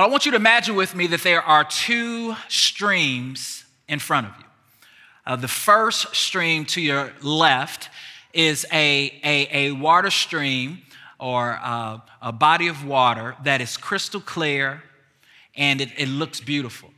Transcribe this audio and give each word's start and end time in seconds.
I 0.00 0.06
want 0.06 0.26
you 0.26 0.30
to 0.30 0.36
imagine 0.36 0.76
with 0.76 0.94
me 0.94 1.08
that 1.08 1.22
there 1.22 1.42
are 1.42 1.64
two 1.64 2.36
streams 2.48 3.64
in 3.88 3.98
front 3.98 4.28
of 4.28 4.32
you. 4.38 4.44
Uh, 5.26 5.34
the 5.34 5.48
first 5.48 6.14
stream 6.14 6.64
to 6.66 6.80
your 6.80 7.12
left 7.20 7.90
is 8.32 8.64
a, 8.72 9.12
a, 9.24 9.48
a 9.66 9.72
water 9.72 10.10
stream 10.10 10.82
or 11.18 11.58
uh, 11.60 11.98
a 12.22 12.30
body 12.30 12.68
of 12.68 12.84
water 12.84 13.34
that 13.42 13.60
is 13.60 13.76
crystal 13.76 14.20
clear 14.20 14.84
and 15.56 15.80
it, 15.80 15.88
it 15.98 16.06
looks 16.08 16.40
beautiful. 16.40 16.90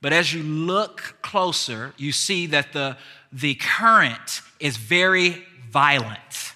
But 0.00 0.12
as 0.12 0.32
you 0.32 0.44
look 0.44 1.16
closer, 1.22 1.94
you 1.96 2.12
see 2.12 2.46
that 2.46 2.72
the, 2.72 2.96
the 3.32 3.56
current 3.56 4.40
is 4.60 4.76
very 4.76 5.42
violent. 5.68 6.54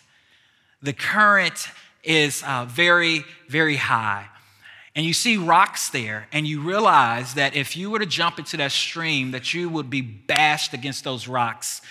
The 0.83 0.93
current 0.93 1.69
is 2.05 2.45
uh, 2.47 2.65
very, 2.67 3.25
very 3.49 3.77
high. 3.77 4.29
And 4.95 5.05
you 5.05 5.13
see 5.13 5.37
rocks 5.37 5.91
there, 5.91 6.29
and 6.33 6.47
you 6.47 6.61
realize 6.61 7.35
that 7.35 7.57
if 7.57 7.77
you 7.77 7.91
were 7.91 7.99
to 7.99 8.07
jump 8.07 8.39
into 8.39 8.57
that 8.59 8.71
stream, 8.71 9.33
that 9.33 9.53
you 9.53 9.69
would 9.69 9.91
be 9.91 10.01
bashed 10.01 10.73
against 10.73 11.03
those 11.03 11.27
rocks, 11.27 11.83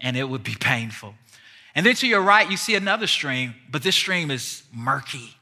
and 0.00 0.16
it 0.16 0.28
would 0.28 0.44
be 0.44 0.54
painful. 0.60 1.14
And 1.74 1.84
then 1.84 1.96
to 1.96 2.06
your 2.06 2.20
right, 2.20 2.48
you 2.48 2.56
see 2.56 2.76
another 2.76 3.08
stream, 3.08 3.54
but 3.68 3.82
this 3.82 3.96
stream 3.96 4.30
is 4.30 4.62
murky. 4.72 5.34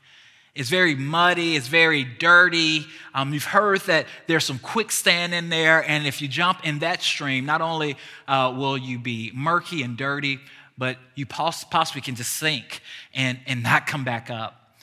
It's 0.55 0.69
very 0.69 0.95
muddy, 0.95 1.57
it's 1.57 1.69
very 1.69 2.05
dirty. 2.05 2.87
Um, 3.15 3.33
you've 3.33 3.45
heard 3.45 3.81
that 3.83 4.07
there's 4.27 4.45
some 4.45 4.59
quicksand 4.59 5.35
in 5.35 5.51
there, 5.51 5.83
and 5.87 6.07
if 6.07 6.21
you 6.21 6.29
jump 6.29 6.67
in 6.67 6.81
that 6.81 7.03
stream, 7.03 7.45
not 7.47 7.61
only 7.61 7.97
uh, 8.29 8.55
will 8.57 8.77
you 8.77 8.99
be 8.99 9.31
murky 9.35 9.83
and 9.83 9.97
dirty, 9.97 10.41
but 10.77 10.99
you 11.15 11.27
possibly 11.27 12.01
can 12.01 12.15
just 12.15 12.37
sink 12.37 12.81
and, 13.15 13.39
and 13.47 13.63
not 13.63 13.87
come 13.87 14.05
back 14.05 14.31
up. 14.31 14.77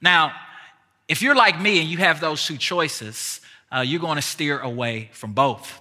Now, 0.00 0.32
if 1.08 1.22
you're 1.22 1.34
like 1.34 1.60
me 1.60 1.80
and 1.80 1.88
you 1.88 1.98
have 1.98 2.20
those 2.20 2.44
two 2.44 2.56
choices, 2.56 3.40
uh, 3.70 3.80
you're 3.80 4.00
going 4.00 4.16
to 4.16 4.22
steer 4.22 4.58
away 4.58 5.10
from 5.12 5.32
both. 5.32 5.80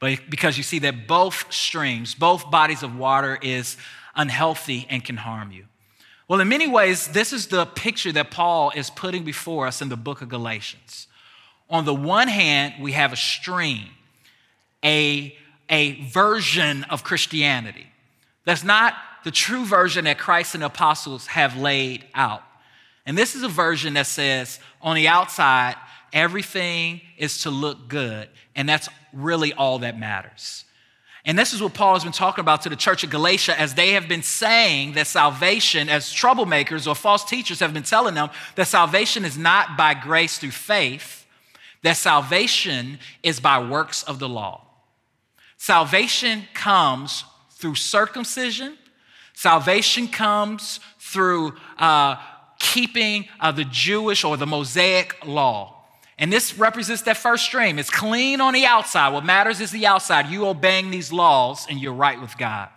But 0.00 0.18
because 0.28 0.56
you 0.56 0.62
see 0.62 0.78
that 0.80 1.06
both 1.06 1.52
streams, 1.52 2.14
both 2.14 2.50
bodies 2.50 2.82
of 2.82 2.96
water 2.96 3.38
is 3.40 3.76
unhealthy 4.14 4.86
and 4.88 5.04
can 5.04 5.16
harm 5.16 5.50
you. 5.52 5.64
Well, 6.28 6.40
in 6.40 6.48
many 6.48 6.68
ways, 6.68 7.08
this 7.08 7.32
is 7.32 7.46
the 7.46 7.64
picture 7.64 8.12
that 8.12 8.30
Paul 8.30 8.70
is 8.74 8.90
putting 8.90 9.24
before 9.24 9.66
us 9.66 9.80
in 9.80 9.88
the 9.88 9.96
book 9.96 10.20
of 10.20 10.28
Galatians. 10.28 11.06
On 11.70 11.84
the 11.84 11.94
one 11.94 12.28
hand, 12.28 12.74
we 12.80 12.92
have 12.92 13.12
a 13.12 13.16
stream, 13.16 13.86
a, 14.84 15.36
a 15.68 16.02
version 16.04 16.84
of 16.84 17.02
Christianity 17.02 17.86
that's 18.48 18.64
not 18.64 18.94
the 19.24 19.30
true 19.30 19.66
version 19.66 20.06
that 20.06 20.18
Christ 20.18 20.54
and 20.54 20.62
the 20.62 20.68
apostles 20.68 21.26
have 21.26 21.54
laid 21.56 22.06
out. 22.14 22.42
And 23.08 23.16
this 23.16 23.34
is 23.34 23.42
a 23.42 23.48
version 23.48 23.94
that 23.94 24.06
says 24.06 24.60
on 24.82 24.94
the 24.94 25.08
outside, 25.08 25.76
everything 26.12 27.00
is 27.16 27.40
to 27.44 27.50
look 27.50 27.88
good. 27.88 28.28
And 28.54 28.68
that's 28.68 28.86
really 29.14 29.54
all 29.54 29.78
that 29.78 29.98
matters. 29.98 30.66
And 31.24 31.38
this 31.38 31.54
is 31.54 31.62
what 31.62 31.72
Paul 31.72 31.94
has 31.94 32.04
been 32.04 32.12
talking 32.12 32.42
about 32.42 32.62
to 32.62 32.68
the 32.68 32.76
church 32.76 33.04
of 33.04 33.10
Galatia 33.10 33.58
as 33.58 33.72
they 33.72 33.92
have 33.92 34.08
been 34.08 34.22
saying 34.22 34.92
that 34.92 35.06
salvation, 35.06 35.88
as 35.88 36.12
troublemakers 36.12 36.86
or 36.86 36.94
false 36.94 37.24
teachers 37.24 37.60
have 37.60 37.72
been 37.72 37.82
telling 37.82 38.14
them 38.14 38.28
that 38.56 38.66
salvation 38.66 39.24
is 39.24 39.38
not 39.38 39.78
by 39.78 39.94
grace 39.94 40.36
through 40.36 40.50
faith, 40.50 41.24
that 41.82 41.96
salvation 41.96 42.98
is 43.22 43.40
by 43.40 43.58
works 43.58 44.02
of 44.02 44.18
the 44.18 44.28
law. 44.28 44.66
Salvation 45.56 46.42
comes 46.52 47.24
through 47.52 47.74
circumcision, 47.74 48.76
salvation 49.32 50.08
comes 50.08 50.78
through 50.98 51.54
uh, 51.78 52.16
keeping 52.58 53.28
of 53.40 53.56
the 53.56 53.64
Jewish 53.64 54.24
or 54.24 54.36
the 54.36 54.46
Mosaic 54.46 55.26
law. 55.26 55.74
And 56.18 56.32
this 56.32 56.58
represents 56.58 57.02
that 57.02 57.16
first 57.16 57.44
stream. 57.44 57.78
It's 57.78 57.90
clean 57.90 58.40
on 58.40 58.52
the 58.52 58.66
outside. 58.66 59.12
What 59.12 59.24
matters 59.24 59.60
is 59.60 59.70
the 59.70 59.86
outside. 59.86 60.26
You 60.26 60.46
obeying 60.46 60.90
these 60.90 61.12
laws 61.12 61.66
and 61.70 61.80
you're 61.80 61.92
right 61.92 62.20
with 62.20 62.36
God. 62.36 62.68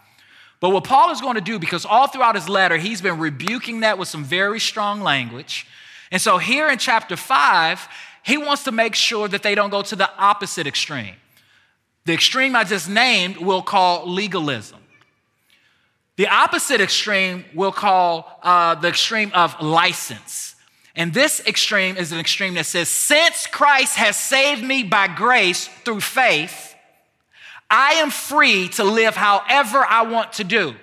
But 0.59 0.69
what 0.69 0.83
Paul 0.83 1.09
is 1.11 1.21
going 1.21 1.35
to 1.35 1.41
do, 1.41 1.57
because 1.57 1.83
all 1.83 2.07
throughout 2.07 2.35
his 2.35 2.47
letter, 2.47 2.77
he's 2.77 3.01
been 3.01 3.17
rebuking 3.17 3.79
that 3.79 3.97
with 3.97 4.07
some 4.07 4.23
very 4.23 4.59
strong 4.59 5.01
language. 5.01 5.65
And 6.11 6.21
so 6.21 6.37
here 6.37 6.69
in 6.69 6.77
chapter 6.77 7.15
five, 7.15 7.87
he 8.21 8.37
wants 8.37 8.63
to 8.65 8.71
make 8.71 8.93
sure 8.93 9.27
that 9.27 9.41
they 9.41 9.55
don't 9.55 9.71
go 9.71 9.81
to 9.81 9.95
the 9.95 10.09
opposite 10.17 10.67
extreme. 10.67 11.15
The 12.05 12.13
extreme 12.13 12.55
I 12.55 12.63
just 12.63 12.87
named 12.87 13.37
we'll 13.37 13.63
call 13.63 14.07
legalism. 14.07 14.80
The 16.17 16.27
opposite 16.27 16.81
extreme 16.81 17.45
we'll 17.53 17.71
call 17.71 18.39
uh, 18.43 18.75
the 18.75 18.89
extreme 18.89 19.31
of 19.33 19.59
license. 19.61 20.55
And 20.95 21.13
this 21.13 21.41
extreme 21.47 21.95
is 21.95 22.11
an 22.11 22.19
extreme 22.19 22.55
that 22.55 22.65
says, 22.65 22.89
since 22.89 23.47
Christ 23.47 23.95
has 23.95 24.17
saved 24.17 24.63
me 24.63 24.83
by 24.83 25.07
grace 25.07 25.69
through 25.85 26.01
faith, 26.01 26.75
I 27.69 27.93
am 27.93 28.11
free 28.11 28.67
to 28.69 28.83
live 28.83 29.15
however 29.15 29.85
I 29.87 30.01
want 30.03 30.33
to 30.33 30.43
do. 30.43 30.75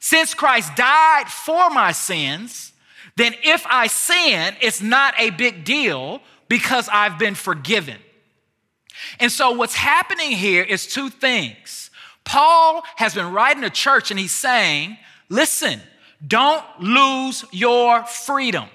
Since 0.00 0.32
Christ 0.32 0.74
died 0.76 1.28
for 1.28 1.68
my 1.70 1.92
sins, 1.92 2.72
then 3.16 3.34
if 3.42 3.66
I 3.68 3.88
sin, 3.88 4.56
it's 4.62 4.80
not 4.80 5.14
a 5.18 5.30
big 5.30 5.64
deal 5.64 6.22
because 6.48 6.88
I've 6.90 7.18
been 7.18 7.34
forgiven. 7.34 7.98
And 9.20 9.30
so 9.30 9.50
what's 9.50 9.74
happening 9.74 10.30
here 10.30 10.62
is 10.62 10.86
two 10.86 11.10
things. 11.10 11.87
Paul 12.24 12.82
has 12.96 13.14
been 13.14 13.32
writing 13.32 13.62
to 13.62 13.70
church 13.70 14.10
and 14.10 14.20
he's 14.20 14.32
saying, 14.32 14.96
listen, 15.28 15.80
don't 16.26 16.64
lose 16.80 17.44
your 17.52 18.04
freedom. 18.04 18.68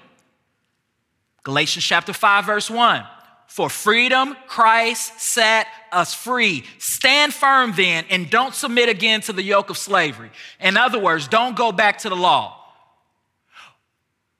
Galatians 1.42 1.84
chapter 1.84 2.12
5, 2.12 2.46
verse 2.46 2.70
1. 2.70 3.04
For 3.46 3.70
freedom, 3.70 4.34
Christ 4.48 5.20
set 5.20 5.68
us 5.92 6.12
free. 6.12 6.64
Stand 6.78 7.32
firm 7.32 7.72
then 7.76 8.04
and 8.10 8.28
don't 8.28 8.54
submit 8.54 8.88
again 8.88 9.20
to 9.22 9.32
the 9.32 9.42
yoke 9.42 9.70
of 9.70 9.78
slavery. 9.78 10.30
In 10.58 10.76
other 10.76 10.98
words, 10.98 11.28
don't 11.28 11.54
go 11.54 11.70
back 11.70 11.98
to 11.98 12.08
the 12.08 12.16
law. 12.16 12.60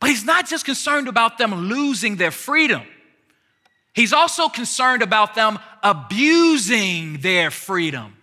But 0.01 0.11
he's 0.11 0.25
not 0.25 0.49
just 0.49 0.65
concerned 0.65 1.07
about 1.07 1.39
them 1.39 1.55
losing 1.55 2.17
their 2.17 2.31
freedom, 2.31 2.83
he's 3.93 4.13
also 4.13 4.49
concerned 4.49 5.03
about 5.03 5.35
them 5.35 5.59
abusing 5.83 7.19
their 7.19 7.51
freedom. 7.51 8.17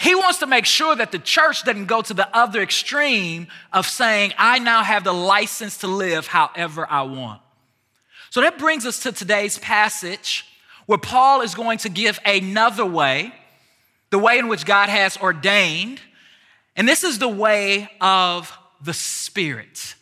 He 0.00 0.14
wants 0.14 0.38
to 0.38 0.46
make 0.46 0.64
sure 0.64 0.96
that 0.96 1.12
the 1.12 1.18
church 1.18 1.62
doesn't 1.62 1.84
go 1.84 2.00
to 2.00 2.14
the 2.14 2.34
other 2.34 2.62
extreme 2.62 3.48
of 3.70 3.86
saying, 3.86 4.32
I 4.38 4.58
now 4.58 4.82
have 4.82 5.04
the 5.04 5.12
license 5.12 5.76
to 5.78 5.88
live 5.88 6.26
however 6.26 6.86
I 6.88 7.02
want. 7.02 7.42
So 8.30 8.40
that 8.40 8.56
brings 8.58 8.86
us 8.86 9.00
to 9.00 9.12
today's 9.12 9.58
passage 9.58 10.46
where 10.86 10.96
Paul 10.96 11.42
is 11.42 11.54
going 11.54 11.76
to 11.78 11.90
give 11.90 12.18
another 12.24 12.86
way, 12.86 13.34
the 14.08 14.18
way 14.18 14.38
in 14.38 14.48
which 14.48 14.64
God 14.64 14.88
has 14.88 15.18
ordained. 15.18 16.00
And 16.76 16.88
this 16.88 17.04
is 17.04 17.18
the 17.18 17.28
way 17.28 17.90
of 18.00 18.56
the 18.82 18.94
Spirit. 18.94 19.96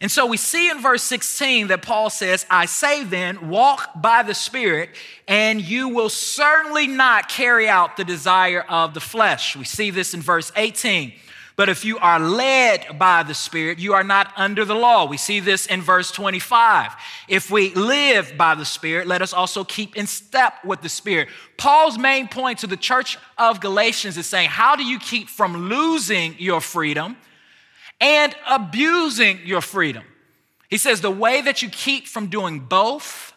And 0.00 0.10
so 0.10 0.26
we 0.26 0.36
see 0.36 0.68
in 0.68 0.80
verse 0.82 1.02
16 1.04 1.68
that 1.68 1.80
Paul 1.80 2.10
says, 2.10 2.44
I 2.50 2.66
say 2.66 3.02
then, 3.02 3.48
walk 3.48 4.00
by 4.00 4.22
the 4.22 4.34
Spirit, 4.34 4.90
and 5.26 5.60
you 5.60 5.88
will 5.88 6.10
certainly 6.10 6.86
not 6.86 7.30
carry 7.30 7.66
out 7.66 7.96
the 7.96 8.04
desire 8.04 8.60
of 8.60 8.92
the 8.92 9.00
flesh. 9.00 9.56
We 9.56 9.64
see 9.64 9.90
this 9.90 10.12
in 10.12 10.20
verse 10.20 10.52
18. 10.54 11.14
But 11.56 11.70
if 11.70 11.86
you 11.86 11.96
are 11.98 12.20
led 12.20 12.98
by 12.98 13.22
the 13.22 13.32
Spirit, 13.32 13.78
you 13.78 13.94
are 13.94 14.04
not 14.04 14.30
under 14.36 14.66
the 14.66 14.74
law. 14.74 15.06
We 15.06 15.16
see 15.16 15.40
this 15.40 15.64
in 15.64 15.80
verse 15.80 16.10
25. 16.10 16.92
If 17.28 17.50
we 17.50 17.72
live 17.72 18.34
by 18.36 18.54
the 18.54 18.66
Spirit, 18.66 19.06
let 19.06 19.22
us 19.22 19.32
also 19.32 19.64
keep 19.64 19.96
in 19.96 20.06
step 20.06 20.62
with 20.62 20.82
the 20.82 20.90
Spirit. 20.90 21.28
Paul's 21.56 21.96
main 21.96 22.28
point 22.28 22.58
to 22.58 22.66
the 22.66 22.76
church 22.76 23.16
of 23.38 23.62
Galatians 23.62 24.18
is 24.18 24.26
saying, 24.26 24.50
How 24.50 24.76
do 24.76 24.84
you 24.84 24.98
keep 24.98 25.30
from 25.30 25.70
losing 25.70 26.34
your 26.38 26.60
freedom? 26.60 27.16
And 28.00 28.34
abusing 28.48 29.40
your 29.44 29.60
freedom. 29.60 30.04
He 30.68 30.78
says 30.78 31.00
the 31.00 31.10
way 31.10 31.42
that 31.42 31.62
you 31.62 31.68
keep 31.68 32.06
from 32.06 32.26
doing 32.26 32.60
both 32.60 33.32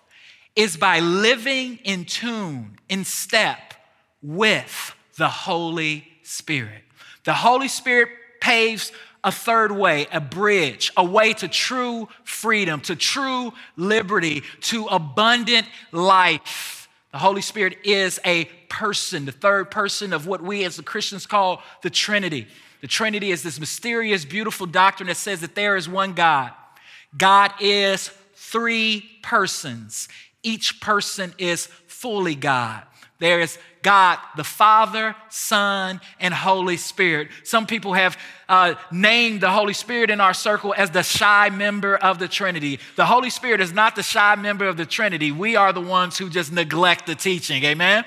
is 0.55 0.77
by 0.77 0.99
living 0.99 1.79
in 1.83 2.05
tune, 2.05 2.79
in 2.89 3.05
step 3.05 3.73
with 4.21 4.95
the 5.17 5.29
Holy 5.29 6.07
Spirit. 6.23 6.83
The 7.23 7.33
Holy 7.33 7.67
Spirit 7.67 8.09
paves 8.41 8.91
a 9.23 9.31
third 9.31 9.71
way, 9.71 10.07
a 10.11 10.21
bridge, 10.21 10.91
a 10.95 11.03
way 11.03 11.33
to 11.33 11.47
true 11.47 12.07
freedom, 12.23 12.81
to 12.81 12.95
true 12.95 13.53
liberty, 13.75 14.43
to 14.61 14.85
abundant 14.85 15.67
life. 15.91 16.87
The 17.11 17.17
Holy 17.17 17.41
Spirit 17.41 17.77
is 17.83 18.19
a 18.25 18.45
person, 18.69 19.25
the 19.25 19.31
third 19.31 19.71
person 19.71 20.13
of 20.13 20.27
what 20.27 20.41
we 20.41 20.63
as 20.63 20.77
the 20.77 20.83
Christians 20.83 21.25
call 21.25 21.61
the 21.81 21.89
Trinity. 21.89 22.47
The 22.81 22.87
Trinity 22.87 23.31
is 23.31 23.43
this 23.43 23.59
mysterious, 23.59 24.25
beautiful 24.25 24.65
doctrine 24.65 25.07
that 25.07 25.17
says 25.17 25.41
that 25.41 25.55
there 25.55 25.75
is 25.75 25.89
one 25.89 26.13
God. 26.13 26.51
God 27.17 27.53
is 27.59 28.09
three 28.35 29.09
persons. 29.21 30.07
Each 30.43 30.79
person 30.79 31.33
is 31.37 31.67
fully 31.87 32.35
God. 32.35 32.83
There 33.19 33.41
is 33.41 33.57
God, 33.81 34.17
the 34.37 34.45
Father, 34.45 35.15
Son, 35.29 35.99
and 36.19 36.33
Holy 36.33 36.77
Spirit. 36.77 37.29
Some 37.43 37.65
people 37.65 37.93
have 37.93 38.17
uh, 38.47 38.75
named 38.91 39.41
the 39.41 39.51
Holy 39.51 39.73
Spirit 39.73 40.09
in 40.09 40.21
our 40.21 40.33
circle 40.33 40.73
as 40.75 40.89
the 40.91 41.03
shy 41.03 41.49
member 41.49 41.97
of 41.97 42.19
the 42.19 42.29
Trinity. 42.29 42.79
The 42.95 43.05
Holy 43.05 43.29
Spirit 43.29 43.59
is 43.59 43.73
not 43.73 43.95
the 43.95 44.03
shy 44.03 44.35
member 44.35 44.65
of 44.65 44.77
the 44.77 44.85
Trinity. 44.85 45.31
We 45.31 45.57
are 45.57 45.73
the 45.73 45.81
ones 45.81 46.17
who 46.17 46.29
just 46.29 46.51
neglect 46.51 47.07
the 47.07 47.15
teaching. 47.15 47.63
Amen? 47.63 48.05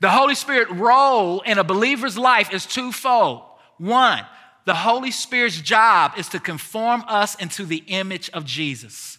The 0.00 0.10
Holy 0.10 0.34
Spirit 0.34 0.70
role 0.70 1.42
in 1.42 1.58
a 1.58 1.64
believer's 1.64 2.18
life 2.18 2.52
is 2.52 2.64
twofold. 2.66 3.42
One, 3.78 4.24
the 4.64 4.74
Holy 4.74 5.10
Spirit's 5.10 5.60
job 5.60 6.12
is 6.16 6.28
to 6.28 6.38
conform 6.38 7.04
us 7.08 7.34
into 7.36 7.64
the 7.64 7.82
image 7.88 8.30
of 8.30 8.44
Jesus. 8.44 9.18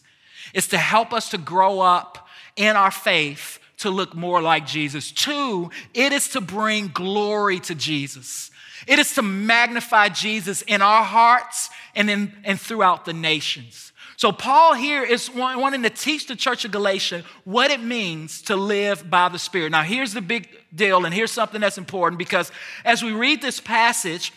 It's 0.54 0.68
to 0.68 0.78
help 0.78 1.14
us 1.14 1.30
to 1.30 1.38
grow 1.38 1.80
up 1.80 2.28
in 2.56 2.76
our 2.76 2.92
faith 2.92 3.60
to 3.80 3.90
look 3.90 4.16
more 4.16 4.42
like 4.42 4.66
Jesus. 4.66 5.12
Two, 5.12 5.70
it 5.94 6.14
is 6.14 6.30
to 6.30 6.42
bring 6.42 6.88
glory 6.88 7.60
to 7.62 7.76
Jesus. 7.76 8.52
It 8.88 9.00
is 9.00 9.16
to 9.16 9.22
magnify 9.22 10.10
Jesus 10.10 10.62
in 10.62 10.82
our 10.82 11.04
hearts 11.04 11.70
and, 11.96 12.10
in, 12.10 12.34
and 12.44 12.60
throughout 12.60 13.06
the 13.06 13.14
nations. 13.14 13.92
So, 14.16 14.32
Paul 14.32 14.74
here 14.74 15.04
is 15.04 15.30
wanting 15.30 15.84
to 15.84 15.90
teach 15.90 16.28
the 16.28 16.36
church 16.36 16.64
of 16.66 16.72
Galatia 16.72 17.24
what 17.44 17.72
it 17.72 17.82
means 17.82 18.44
to 18.44 18.56
live 18.56 19.10
by 19.10 19.28
the 19.28 19.40
Spirit. 19.40 19.72
Now, 19.72 19.82
here's 19.82 20.14
the 20.14 20.22
big 20.22 20.48
deal, 20.74 21.04
and 21.04 21.14
here's 21.14 21.32
something 21.32 21.60
that's 21.60 21.78
important 21.78 22.20
because 22.20 22.52
as 22.86 23.04
we 23.04 23.12
read 23.12 23.42
this 23.42 23.60
passage, 23.60 24.32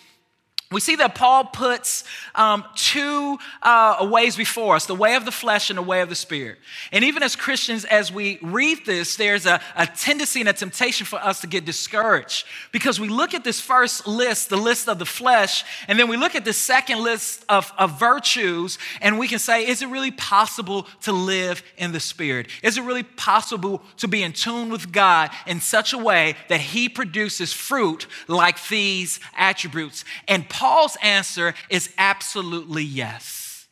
we 0.72 0.80
see 0.80 0.96
that 0.96 1.14
Paul 1.14 1.44
puts 1.44 2.02
um, 2.34 2.64
two 2.74 3.38
uh, 3.62 4.08
ways 4.10 4.36
before 4.36 4.74
us 4.74 4.86
the 4.86 4.96
way 4.96 5.14
of 5.14 5.24
the 5.24 5.30
flesh 5.30 5.70
and 5.70 5.78
the 5.78 5.82
way 5.82 6.00
of 6.00 6.08
the 6.08 6.16
spirit. 6.16 6.58
And 6.90 7.04
even 7.04 7.22
as 7.22 7.36
Christians, 7.36 7.84
as 7.84 8.10
we 8.10 8.40
read 8.42 8.84
this, 8.84 9.14
there's 9.14 9.46
a, 9.46 9.60
a, 9.76 9.86
tendency 9.86 10.40
and 10.40 10.48
a 10.48 10.52
temptation 10.52 11.06
for 11.06 11.20
us 11.20 11.40
to 11.42 11.46
get 11.46 11.64
discouraged 11.64 12.46
because 12.72 12.98
we 12.98 13.08
look 13.08 13.32
at 13.32 13.44
this 13.44 13.60
first 13.60 14.08
list, 14.08 14.48
the 14.48 14.56
list 14.56 14.88
of 14.88 14.98
the 14.98 15.06
flesh, 15.06 15.64
and 15.86 16.00
then 16.00 16.08
we 16.08 16.16
look 16.16 16.34
at 16.34 16.44
the 16.44 16.52
second 16.52 17.00
list 17.00 17.44
of, 17.48 17.72
of 17.78 17.96
virtues, 18.00 18.76
and 19.00 19.20
we 19.20 19.28
can 19.28 19.38
say, 19.38 19.68
is 19.68 19.82
it 19.82 19.86
really 19.88 20.10
possible 20.10 20.88
to 21.02 21.12
live 21.12 21.62
in 21.76 21.92
the 21.92 22.00
spirit? 22.00 22.48
Is 22.64 22.76
it 22.76 22.82
really 22.82 23.04
possible 23.04 23.82
to 23.98 24.08
be 24.08 24.24
in 24.24 24.32
tune 24.32 24.70
with 24.70 24.90
God 24.90 25.30
in 25.46 25.60
such 25.60 25.92
a 25.92 25.98
way 25.98 26.34
that 26.48 26.60
He 26.60 26.88
produces 26.88 27.52
fruit 27.52 28.08
like 28.26 28.66
these 28.66 29.20
attributes? 29.36 30.04
And 30.26 30.48
Paul's 30.56 30.97
answer 31.03 31.53
is 31.69 31.93
absolutely 31.99 32.82
yes. 32.82 33.67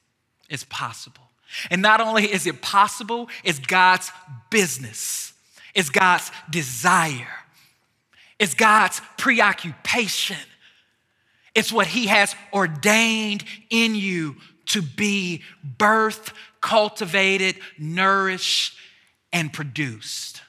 It's 0.51 0.65
possible. 0.65 1.23
And 1.71 1.81
not 1.81 2.03
only 2.03 2.31
is 2.31 2.47
it 2.47 2.61
possible, 2.61 3.31
it's 3.43 3.59
God's 3.59 4.13
business, 4.51 5.33
it's 5.75 5.89
God's 5.89 6.31
desire, 6.51 7.39
it's 8.39 8.53
God's 8.53 9.01
preoccupation. 9.17 10.37
It's 11.55 11.73
what 11.73 11.87
He 11.87 12.09
has 12.09 12.35
ordained 12.53 13.45
in 13.71 13.95
you 13.95 14.37
to 14.67 14.83
be 14.83 15.43
birthed, 15.79 16.35
cultivated, 16.61 17.57
nourished, 17.79 18.77
and 19.33 19.51
produced. 19.51 20.43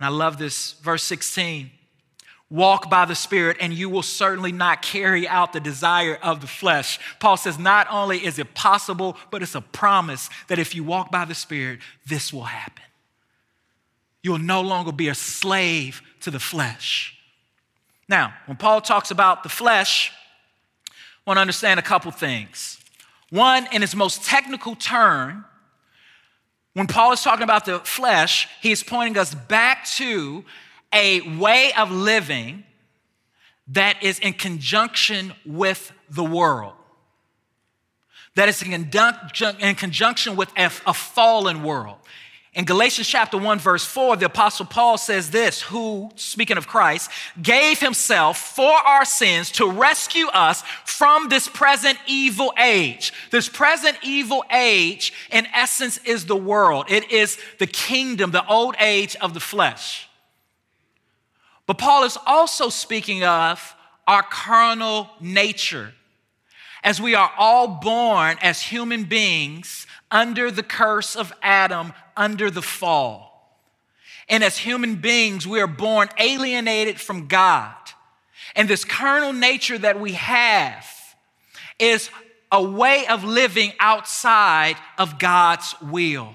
And 0.00 0.06
I 0.06 0.08
love 0.08 0.38
this, 0.38 0.72
verse 0.82 1.04
16. 1.04 1.70
Walk 2.50 2.90
by 2.90 3.04
the 3.04 3.14
Spirit, 3.14 3.58
and 3.60 3.72
you 3.72 3.88
will 3.88 4.02
certainly 4.02 4.50
not 4.50 4.82
carry 4.82 5.28
out 5.28 5.52
the 5.52 5.60
desire 5.60 6.18
of 6.20 6.40
the 6.40 6.48
flesh. 6.48 6.98
Paul 7.20 7.36
says, 7.36 7.60
not 7.60 7.86
only 7.88 8.24
is 8.24 8.40
it 8.40 8.54
possible, 8.54 9.16
but 9.30 9.40
it's 9.40 9.54
a 9.54 9.60
promise 9.60 10.28
that 10.48 10.58
if 10.58 10.74
you 10.74 10.82
walk 10.82 11.12
by 11.12 11.24
the 11.24 11.34
Spirit, 11.34 11.78
this 12.06 12.32
will 12.32 12.44
happen. 12.44 12.82
You 14.22 14.32
will 14.32 14.38
no 14.38 14.62
longer 14.62 14.90
be 14.90 15.06
a 15.06 15.14
slave 15.14 16.02
to 16.22 16.30
the 16.32 16.40
flesh. 16.40 17.16
Now, 18.08 18.34
when 18.46 18.56
Paul 18.56 18.80
talks 18.80 19.12
about 19.12 19.44
the 19.44 19.48
flesh, 19.48 20.12
I 20.90 21.30
want 21.30 21.36
to 21.36 21.42
understand 21.42 21.78
a 21.78 21.84
couple 21.84 22.10
things. 22.10 22.78
One, 23.30 23.68
in 23.72 23.84
its 23.84 23.94
most 23.94 24.24
technical 24.24 24.74
term, 24.74 25.44
when 26.74 26.88
Paul 26.88 27.12
is 27.12 27.22
talking 27.22 27.44
about 27.44 27.64
the 27.64 27.78
flesh, 27.78 28.48
he 28.60 28.72
is 28.72 28.82
pointing 28.82 29.16
us 29.16 29.34
back 29.34 29.86
to 29.90 30.44
a 30.92 31.20
way 31.38 31.72
of 31.76 31.90
living 31.90 32.64
that 33.68 34.02
is 34.02 34.18
in 34.18 34.32
conjunction 34.32 35.32
with 35.46 35.92
the 36.08 36.24
world, 36.24 36.74
that 38.34 38.48
is 38.48 38.62
in, 38.62 38.90
conjunction 39.76 40.36
with 40.36 40.50
a, 40.56 40.94
fallen 40.94 41.62
world. 41.62 41.96
In 42.52 42.64
Galatians 42.64 43.06
chapter 43.06 43.38
1, 43.38 43.60
verse 43.60 43.84
4, 43.84 44.16
the 44.16 44.26
Apostle 44.26 44.66
Paul 44.66 44.98
says 44.98 45.30
this 45.30 45.62
Who, 45.62 46.10
speaking 46.16 46.56
of 46.56 46.66
Christ, 46.66 47.08
gave 47.40 47.78
himself 47.78 48.38
for 48.38 48.72
our 48.72 49.04
sins 49.04 49.52
to 49.52 49.70
rescue 49.70 50.26
us 50.26 50.64
from 50.84 51.28
this 51.28 51.46
present 51.46 51.96
evil 52.08 52.52
age. 52.58 53.12
This 53.30 53.48
present 53.48 53.98
evil 54.02 54.44
age, 54.50 55.12
in 55.30 55.46
essence, 55.54 55.98
is 55.98 56.26
the 56.26 56.36
world, 56.36 56.86
it 56.88 57.12
is 57.12 57.38
the 57.58 57.68
kingdom, 57.68 58.32
the 58.32 58.46
old 58.48 58.74
age 58.80 59.14
of 59.20 59.32
the 59.32 59.40
flesh. 59.40 60.09
But 61.70 61.78
Paul 61.78 62.02
is 62.02 62.18
also 62.26 62.68
speaking 62.68 63.22
of 63.22 63.76
our 64.04 64.24
carnal 64.24 65.08
nature. 65.20 65.92
As 66.82 67.00
we 67.00 67.14
are 67.14 67.30
all 67.38 67.68
born 67.68 68.38
as 68.42 68.60
human 68.60 69.04
beings 69.04 69.86
under 70.10 70.50
the 70.50 70.64
curse 70.64 71.14
of 71.14 71.32
Adam, 71.40 71.92
under 72.16 72.50
the 72.50 72.60
fall. 72.60 73.62
And 74.28 74.42
as 74.42 74.58
human 74.58 74.96
beings, 74.96 75.46
we 75.46 75.60
are 75.60 75.68
born 75.68 76.08
alienated 76.18 77.00
from 77.00 77.28
God. 77.28 77.76
And 78.56 78.68
this 78.68 78.84
carnal 78.84 79.32
nature 79.32 79.78
that 79.78 80.00
we 80.00 80.14
have 80.14 80.84
is 81.78 82.10
a 82.50 82.60
way 82.60 83.06
of 83.06 83.22
living 83.22 83.74
outside 83.78 84.74
of 84.98 85.20
God's 85.20 85.76
will. 85.80 86.34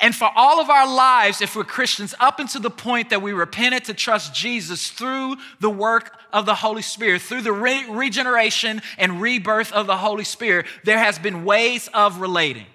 And 0.00 0.14
for 0.14 0.30
all 0.34 0.60
of 0.60 0.68
our 0.68 0.92
lives, 0.92 1.40
if 1.40 1.56
we're 1.56 1.64
Christians, 1.64 2.14
up 2.20 2.40
until 2.40 2.60
the 2.60 2.70
point 2.70 3.10
that 3.10 3.22
we 3.22 3.32
repented 3.32 3.84
to 3.84 3.94
trust 3.94 4.34
Jesus 4.34 4.90
through 4.90 5.36
the 5.60 5.70
work 5.70 6.18
of 6.32 6.46
the 6.46 6.54
Holy 6.54 6.82
Spirit, 6.82 7.22
through 7.22 7.42
the 7.42 7.52
re- 7.52 7.86
regeneration 7.88 8.82
and 8.98 9.20
rebirth 9.20 9.72
of 9.72 9.86
the 9.86 9.96
Holy 9.96 10.24
Spirit, 10.24 10.66
there 10.84 10.98
has 10.98 11.18
been 11.18 11.44
ways 11.44 11.88
of 11.94 12.20
relating. 12.20 12.66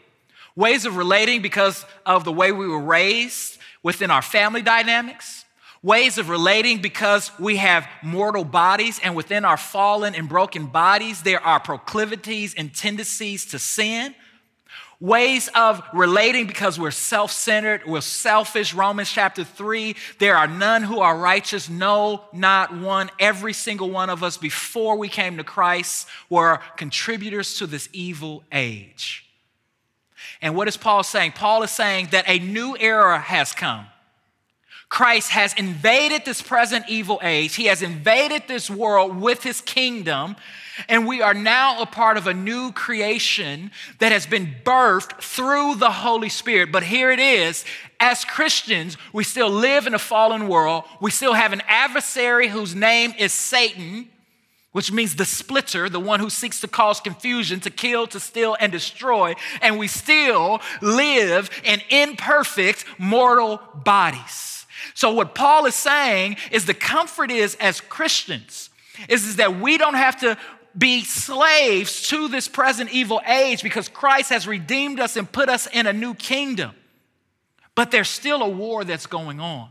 Ways 0.56 0.86
of 0.86 0.98
relating 0.98 1.42
because 1.42 1.86
of 2.06 2.24
the 2.24 2.32
way 2.32 2.52
we 2.52 2.68
were 2.68 2.82
raised 2.82 3.60
within 3.84 4.10
our 4.10 4.24
family 4.24 4.62
dynamics. 4.62 5.46
Ways 5.84 6.18
of 6.18 6.30
relating 6.30 6.82
because 6.82 7.32
we 7.38 7.58
have 7.58 7.88
mortal 8.02 8.44
bodies, 8.44 9.00
and 9.04 9.16
within 9.16 9.46
our 9.46 9.58
fallen 9.58 10.16
and 10.16 10.28
broken 10.28 10.66
bodies, 10.66 11.22
there 11.22 11.42
are 11.42 11.60
proclivities 11.60 12.56
and 12.56 12.74
tendencies 12.74 13.46
to 13.48 13.60
sin 13.60 14.16
ways 15.00 15.48
of 15.54 15.82
relating 15.94 16.48
because 16.48 16.80
we're 16.80 16.92
self 16.92 17.32
centered, 17.32 17.86
we're 17.86 18.02
selfish. 18.02 18.74
Romans 18.74 19.12
chapter 19.12 19.44
3 19.44 19.96
there 20.20 20.36
are 20.36 20.48
none 20.48 20.84
who 20.84 21.00
are 21.00 21.18
righteous, 21.18 21.70
no, 21.70 22.24
not 22.34 22.76
one. 22.76 23.10
Every 23.20 23.54
single 23.54 23.90
one 23.90 24.10
of 24.10 24.24
us 24.24 24.38
before 24.38 24.98
we 24.98 25.10
came 25.10 25.38
to 25.38 25.44
Christ 25.44 26.08
were 26.30 26.60
contributors 26.76 27.58
to 27.60 27.68
this 27.68 27.90
evil 27.94 28.44
age. 28.52 29.26
And 30.42 30.56
what 30.56 30.68
is 30.68 30.78
Paul 30.78 31.04
saying? 31.04 31.34
Paul 31.34 31.64
is 31.64 31.72
saying 31.72 32.10
that 32.12 32.26
a 32.28 32.40
new 32.40 32.76
era 32.78 33.20
has 33.20 33.54
come. 33.54 33.88
Christ 34.90 35.32
has 35.32 35.54
invaded 35.56 36.24
this 36.24 36.42
present 36.42 36.86
evil 36.88 37.20
age. 37.22 37.56
He 37.56 37.66
has 37.66 37.82
invaded 37.82 38.44
this 38.48 38.70
world 38.70 39.20
with 39.20 39.44
his 39.44 39.60
kingdom. 39.62 40.36
And 40.88 41.08
we 41.08 41.22
are 41.22 41.34
now 41.34 41.82
a 41.82 41.86
part 41.86 42.18
of 42.18 42.28
a 42.28 42.34
new 42.34 42.72
creation 42.72 43.72
that 44.00 44.12
has 44.12 44.26
been 44.26 44.56
birthed 44.64 45.22
through 45.22 45.76
the 45.76 45.90
Holy 45.90 46.30
Spirit. 46.30 46.72
But 46.72 46.84
here 46.84 47.12
it 47.12 47.20
is 47.20 47.66
as 48.00 48.24
Christians, 48.24 48.96
we 49.12 49.24
still 49.24 49.50
live 49.50 49.88
in 49.88 49.94
a 49.94 50.00
fallen 50.00 50.48
world. 50.48 50.84
We 51.02 51.12
still 51.12 51.34
have 51.34 51.52
an 51.52 51.64
adversary 51.68 52.48
whose 52.48 52.76
name 52.76 53.14
is 53.18 53.34
Satan, 53.34 54.08
which 54.72 54.92
means 54.92 55.16
the 55.16 55.26
splitter, 55.26 55.90
the 55.90 56.00
one 56.00 56.20
who 56.20 56.30
seeks 56.30 56.62
to 56.62 56.68
cause 56.68 57.00
confusion, 57.00 57.60
to 57.62 57.72
kill, 57.72 58.06
to 58.08 58.20
steal, 58.20 58.56
and 58.60 58.72
destroy. 58.72 59.34
And 59.62 59.80
we 59.80 59.88
still 59.88 60.62
live 60.82 61.50
in 61.64 61.82
imperfect 61.90 62.86
mortal 63.00 63.60
bodies. 63.74 64.57
So, 64.94 65.12
what 65.12 65.36
Paul 65.36 65.66
is 65.66 65.76
saying 65.76 66.38
is 66.52 66.66
the 66.66 66.74
comfort 66.74 67.32
is 67.32 67.56
as 67.56 67.82
Christians, 67.82 68.70
is, 69.10 69.26
is 69.26 69.36
that 69.38 69.60
we 69.60 69.78
don't 69.78 69.96
have 69.96 70.20
to 70.22 70.38
be 70.78 71.04
slaves 71.04 72.08
to 72.10 72.28
this 72.28 72.48
present 72.48 72.92
evil 72.92 73.22
age 73.26 73.64
because 73.64 73.90
Christ 73.90 74.30
has 74.30 74.48
redeemed 74.48 75.00
us 75.00 75.16
and 75.16 75.32
put 75.32 75.50
us 75.50 75.68
in 75.68 75.88
a 75.88 75.94
new 75.94 76.14
kingdom. 76.14 76.72
But 77.74 77.92
there's 77.92 78.10
still 78.10 78.42
a 78.42 78.50
war 78.50 78.84
that's 78.84 79.06
going 79.08 79.40
on. 79.40 79.70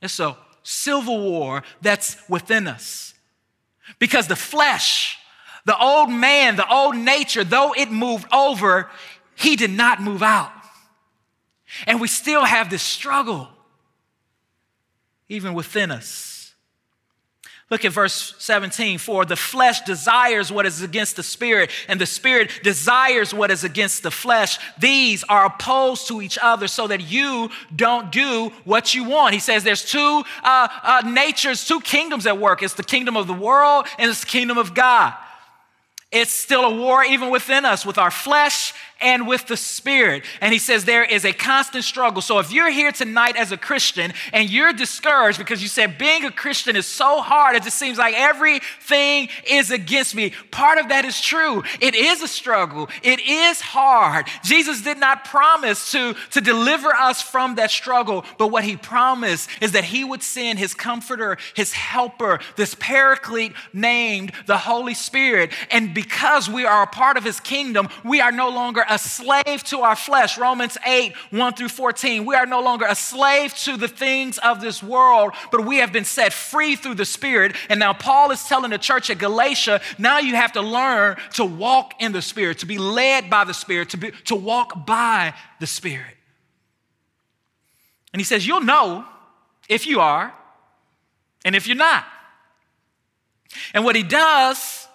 It's 0.00 0.20
a 0.20 0.36
civil 0.62 1.20
war 1.20 1.62
that's 1.82 2.16
within 2.28 2.66
us. 2.66 3.14
Because 3.98 4.26
the 4.26 4.36
flesh, 4.36 5.18
the 5.66 5.78
old 5.78 6.10
man, 6.10 6.56
the 6.56 6.68
old 6.68 6.96
nature, 6.96 7.44
though 7.44 7.72
it 7.72 7.90
moved 7.90 8.26
over, 8.32 8.90
he 9.34 9.56
did 9.56 9.70
not 9.70 10.02
move 10.02 10.22
out. 10.22 10.52
And 11.86 12.00
we 12.00 12.08
still 12.08 12.44
have 12.44 12.70
this 12.70 12.82
struggle, 12.82 13.48
even 15.34 15.54
within 15.54 15.90
us. 15.90 16.34
Look 17.70 17.84
at 17.84 17.92
verse 17.92 18.34
17. 18.38 18.98
For 18.98 19.24
the 19.24 19.36
flesh 19.36 19.80
desires 19.80 20.52
what 20.52 20.66
is 20.66 20.82
against 20.82 21.16
the 21.16 21.22
spirit, 21.22 21.70
and 21.88 22.00
the 22.00 22.06
spirit 22.06 22.50
desires 22.62 23.32
what 23.32 23.50
is 23.50 23.64
against 23.64 24.02
the 24.02 24.10
flesh. 24.10 24.58
These 24.78 25.24
are 25.24 25.46
opposed 25.46 26.08
to 26.08 26.20
each 26.20 26.38
other 26.40 26.68
so 26.68 26.86
that 26.86 27.00
you 27.00 27.50
don't 27.74 28.12
do 28.12 28.52
what 28.64 28.94
you 28.94 29.04
want. 29.04 29.34
He 29.34 29.40
says 29.40 29.64
there's 29.64 29.84
two 29.84 30.22
uh, 30.42 30.68
uh, 30.82 31.02
natures, 31.06 31.66
two 31.66 31.80
kingdoms 31.80 32.26
at 32.26 32.38
work 32.38 32.62
it's 32.62 32.74
the 32.74 32.84
kingdom 32.84 33.16
of 33.16 33.26
the 33.26 33.32
world 33.32 33.86
and 33.98 34.10
it's 34.10 34.20
the 34.20 34.26
kingdom 34.26 34.58
of 34.58 34.74
God. 34.74 35.14
It's 36.12 36.32
still 36.32 36.64
a 36.64 36.76
war 36.76 37.02
even 37.02 37.30
within 37.30 37.64
us 37.64 37.84
with 37.84 37.98
our 37.98 38.10
flesh 38.10 38.72
and 39.04 39.28
with 39.28 39.46
the 39.46 39.56
Spirit. 39.56 40.24
And 40.40 40.52
he 40.52 40.58
says 40.58 40.84
there 40.84 41.04
is 41.04 41.24
a 41.24 41.32
constant 41.32 41.84
struggle. 41.84 42.22
So 42.22 42.38
if 42.38 42.50
you're 42.50 42.70
here 42.70 42.90
tonight 42.90 43.36
as 43.36 43.52
a 43.52 43.56
Christian 43.56 44.12
and 44.32 44.50
you're 44.50 44.72
discouraged 44.72 45.38
because 45.38 45.62
you 45.62 45.68
said 45.68 45.98
being 45.98 46.24
a 46.24 46.32
Christian 46.32 46.74
is 46.74 46.86
so 46.86 47.20
hard, 47.20 47.54
it 47.54 47.62
just 47.62 47.78
seems 47.78 47.98
like 47.98 48.14
everything 48.16 49.28
is 49.48 49.70
against 49.70 50.14
me. 50.14 50.32
Part 50.50 50.78
of 50.78 50.88
that 50.88 51.04
is 51.04 51.20
true. 51.20 51.62
It 51.80 51.94
is 51.94 52.22
a 52.22 52.28
struggle, 52.28 52.88
it 53.02 53.20
is 53.20 53.60
hard. 53.60 54.26
Jesus 54.42 54.80
did 54.80 54.98
not 54.98 55.24
promise 55.24 55.92
to, 55.92 56.14
to 56.30 56.40
deliver 56.40 56.88
us 56.94 57.20
from 57.20 57.56
that 57.56 57.70
struggle, 57.70 58.24
but 58.38 58.48
what 58.48 58.64
he 58.64 58.76
promised 58.76 59.50
is 59.60 59.72
that 59.72 59.84
he 59.84 60.02
would 60.02 60.22
send 60.22 60.58
his 60.58 60.72
comforter, 60.72 61.36
his 61.54 61.72
helper, 61.72 62.40
this 62.56 62.74
paraclete 62.78 63.52
named 63.74 64.32
the 64.46 64.56
Holy 64.56 64.94
Spirit. 64.94 65.52
And 65.70 65.92
because 65.92 66.48
we 66.48 66.64
are 66.64 66.82
a 66.82 66.86
part 66.86 67.18
of 67.18 67.24
his 67.24 67.38
kingdom, 67.40 67.88
we 68.02 68.20
are 68.20 68.32
no 68.32 68.48
longer 68.48 68.84
a 68.94 68.98
slave 68.98 69.64
to 69.64 69.80
our 69.80 69.96
flesh. 69.96 70.38
Romans 70.38 70.78
8, 70.86 71.14
1 71.30 71.54
through 71.54 71.68
14. 71.68 72.24
We 72.24 72.34
are 72.34 72.46
no 72.46 72.60
longer 72.60 72.86
a 72.88 72.94
slave 72.94 73.54
to 73.58 73.76
the 73.76 73.88
things 73.88 74.38
of 74.38 74.60
this 74.60 74.82
world, 74.82 75.32
but 75.50 75.66
we 75.66 75.78
have 75.78 75.92
been 75.92 76.04
set 76.04 76.32
free 76.32 76.76
through 76.76 76.94
the 76.94 77.04
Spirit. 77.04 77.56
And 77.68 77.80
now 77.80 77.92
Paul 77.92 78.30
is 78.30 78.42
telling 78.44 78.70
the 78.70 78.78
church 78.78 79.10
at 79.10 79.18
Galatia, 79.18 79.80
now 79.98 80.18
you 80.18 80.34
have 80.36 80.52
to 80.52 80.60
learn 80.60 81.16
to 81.34 81.44
walk 81.44 81.94
in 82.00 82.12
the 82.12 82.22
Spirit, 82.22 82.58
to 82.60 82.66
be 82.66 82.78
led 82.78 83.28
by 83.28 83.44
the 83.44 83.54
Spirit, 83.54 83.90
to, 83.90 83.96
be, 83.96 84.12
to 84.26 84.36
walk 84.36 84.86
by 84.86 85.34
the 85.60 85.66
Spirit. 85.66 86.14
And 88.12 88.20
he 88.20 88.24
says, 88.24 88.46
You'll 88.46 88.60
know 88.60 89.04
if 89.68 89.86
you 89.86 90.00
are 90.00 90.32
and 91.44 91.56
if 91.56 91.66
you're 91.66 91.76
not. 91.76 92.04
And 93.72 93.84
what 93.84 93.96
he 93.96 94.02
does 94.02 94.88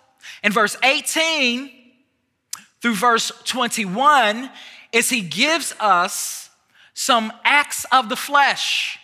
in 0.43 0.51
verse 0.51 0.77
18 0.83 1.78
through 2.81 2.95
verse 2.95 3.31
21 3.45 4.49
is 4.91 5.09
he 5.09 5.21
gives 5.21 5.73
us 5.79 6.49
some 6.93 7.31
acts 7.43 7.85
of 7.91 8.09
the 8.09 8.15
flesh. 8.15 8.99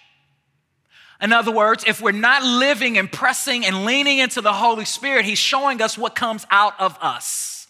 In 1.22 1.32
other 1.32 1.52
words, 1.52 1.84
if 1.88 2.02
we're 2.02 2.12
not 2.12 2.44
living 2.44 2.98
and 2.98 3.12
pressing 3.12 3.66
and 3.66 3.86
leaning 3.86 4.20
into 4.20 4.42
the 4.42 4.54
Holy 4.54 4.86
Spirit, 4.86 5.26
he's 5.26 5.40
showing 5.40 5.82
us 5.82 5.98
what 5.98 6.14
comes 6.14 6.46
out 6.52 6.80
of 6.80 6.98
us. 7.02 7.68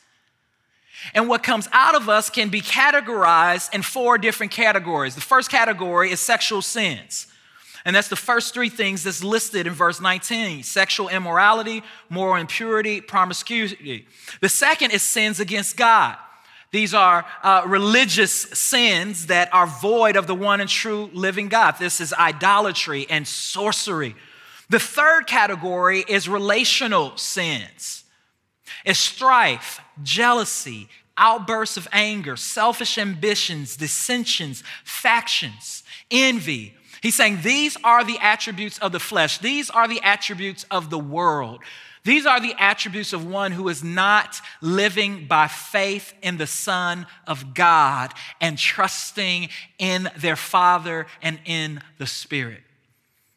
And 1.13 1.29
what 1.29 1.43
comes 1.43 1.69
out 1.71 1.93
of 1.93 2.09
us 2.09 2.29
can 2.29 2.50
be 2.50 2.62
categorized 2.62 3.74
in 3.74 3.83
four 3.83 4.17
different 4.17 4.51
categories. 4.51 5.13
The 5.13 5.21
first 5.21 5.51
category 5.51 6.12
is 6.12 6.19
sexual 6.19 6.63
sins. 6.63 7.27
And 7.85 7.95
that's 7.95 8.07
the 8.07 8.15
first 8.15 8.55
three 8.55 8.69
things 8.69 9.03
that's 9.03 9.23
listed 9.23 9.67
in 9.67 9.73
verse 9.73 10.01
19 10.01 10.63
sexual 10.63 11.07
immorality, 11.07 11.83
moral 12.09 12.35
impurity, 12.35 12.99
promiscuity. 12.99 14.07
The 14.41 14.49
second 14.49 14.91
is 14.91 15.03
sins 15.03 15.39
against 15.39 15.77
God. 15.77 16.17
These 16.71 16.93
are 16.93 17.25
uh, 17.43 17.61
religious 17.67 18.33
sins 18.33 19.27
that 19.27 19.53
are 19.53 19.67
void 19.67 20.17
of 20.17 20.27
the 20.27 20.35
one 20.35 20.59
and 20.59 20.69
true 20.69 21.09
living 21.13 21.47
God. 21.47 21.75
This 21.79 22.01
is 22.01 22.11
idolatry 22.11 23.05
and 23.09 23.25
sorcery. 23.25 24.15
The 24.69 24.79
third 24.79 25.27
category 25.27 26.03
is 26.07 26.27
relational 26.27 27.15
sins. 27.17 28.03
It's 28.83 28.99
strife, 28.99 29.79
jealousy, 30.03 30.89
outbursts 31.17 31.77
of 31.77 31.87
anger, 31.91 32.35
selfish 32.35 32.97
ambitions, 32.97 33.77
dissensions, 33.77 34.63
factions, 34.83 35.83
envy, 36.11 36.73
He's 37.05 37.13
saying 37.13 37.41
these 37.43 37.77
are 37.83 38.03
the 38.03 38.17
attributes 38.19 38.79
of 38.79 38.91
the 38.91 39.00
flesh, 39.00 39.38
these 39.38 39.69
are 39.69 39.88
the 39.88 40.01
attributes 40.01 40.65
of 40.71 40.89
the 40.89 40.97
world. 40.97 41.62
These 42.03 42.25
are 42.25 42.39
the 42.39 42.55
attributes 42.57 43.13
of 43.13 43.27
one 43.27 43.51
who 43.51 43.69
is 43.69 43.83
not 43.83 44.41
living 44.59 45.27
by 45.27 45.47
faith 45.47 46.15
in 46.24 46.38
the 46.38 46.47
Son 46.47 47.05
of 47.27 47.53
God 47.53 48.12
and 48.41 48.57
trusting 48.57 49.50
in 49.77 50.09
their 50.17 50.35
Father 50.35 51.05
and 51.21 51.39
in 51.45 51.79
the 52.00 52.07
Spirit. 52.07 52.63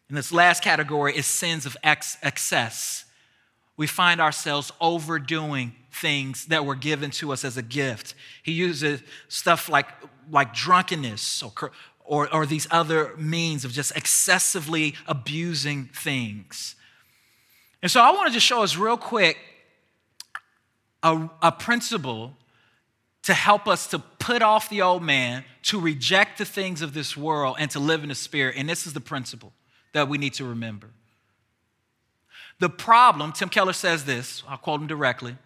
And 0.08 0.16
this 0.16 0.32
last 0.32 0.64
category 0.64 1.14
is 1.14 1.26
sins 1.26 1.66
of 1.66 1.76
ex- 1.82 2.16
excess. 2.22 3.04
We 3.76 3.87
find 3.87 4.18
ourselves 4.18 4.72
overdoing 4.80 5.75
things 5.92 6.46
that 6.46 6.64
were 6.64 6.75
given 6.75 7.10
to 7.10 7.32
us 7.32 7.44
as 7.44 7.58
a 7.58 7.62
gift. 7.62 8.14
He 8.42 8.52
uses 8.52 9.02
stuff 9.28 9.68
like, 9.68 9.88
like 10.30 10.54
drunkenness 10.54 11.42
or, 11.42 11.70
or, 12.08 12.34
or 12.34 12.46
these 12.46 12.66
other 12.70 13.14
means 13.18 13.64
of 13.64 13.72
just 13.72 13.94
excessively 13.94 14.94
abusing 15.06 15.84
things. 15.84 16.74
And 17.82 17.90
so 17.90 18.00
I 18.00 18.10
want 18.12 18.28
to 18.28 18.32
just 18.32 18.46
show 18.46 18.62
us 18.62 18.76
real 18.76 18.96
quick 18.96 19.36
a, 21.02 21.28
a 21.42 21.52
principle 21.52 22.34
to 23.24 23.34
help 23.34 23.68
us 23.68 23.86
to 23.88 23.98
put 23.98 24.40
off 24.40 24.70
the 24.70 24.80
old 24.80 25.02
man, 25.02 25.44
to 25.64 25.78
reject 25.78 26.38
the 26.38 26.46
things 26.46 26.80
of 26.80 26.94
this 26.94 27.14
world, 27.14 27.56
and 27.58 27.70
to 27.72 27.78
live 27.78 28.02
in 28.02 28.08
the 28.08 28.14
spirit. 28.14 28.56
And 28.56 28.68
this 28.68 28.86
is 28.86 28.94
the 28.94 29.00
principle 29.00 29.52
that 29.92 30.08
we 30.08 30.16
need 30.16 30.32
to 30.34 30.44
remember. 30.44 30.88
The 32.58 32.70
problem, 32.70 33.32
Tim 33.32 33.50
Keller 33.50 33.74
says 33.74 34.06
this, 34.06 34.42
I'll 34.48 34.56
quote 34.56 34.80
him 34.80 34.86
directly. 34.86 35.36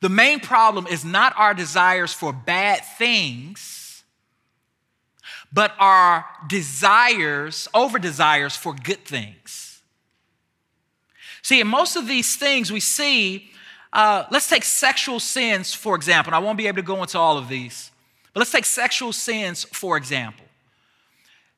The 0.00 0.08
main 0.08 0.38
problem 0.38 0.86
is 0.86 1.04
not 1.04 1.34
our 1.36 1.52
desires 1.52 2.12
for 2.12 2.32
bad 2.32 2.84
things 2.96 3.83
but 5.54 5.72
our 5.78 6.24
desires, 6.48 7.68
over 7.72 8.00
desires 8.00 8.56
for 8.56 8.74
good 8.74 9.04
things. 9.04 9.80
See, 11.42 11.60
in 11.60 11.68
most 11.68 11.94
of 11.94 12.08
these 12.08 12.34
things 12.34 12.72
we 12.72 12.80
see, 12.80 13.50
uh, 13.92 14.24
let's 14.32 14.48
take 14.48 14.64
sexual 14.64 15.20
sins, 15.20 15.72
for 15.72 15.94
example. 15.94 16.34
I 16.34 16.38
won't 16.38 16.58
be 16.58 16.66
able 16.66 16.78
to 16.78 16.82
go 16.82 17.00
into 17.02 17.18
all 17.18 17.38
of 17.38 17.48
these, 17.48 17.92
but 18.32 18.40
let's 18.40 18.50
take 18.50 18.64
sexual 18.64 19.12
sins, 19.12 19.62
for 19.62 19.96
example. 19.96 20.44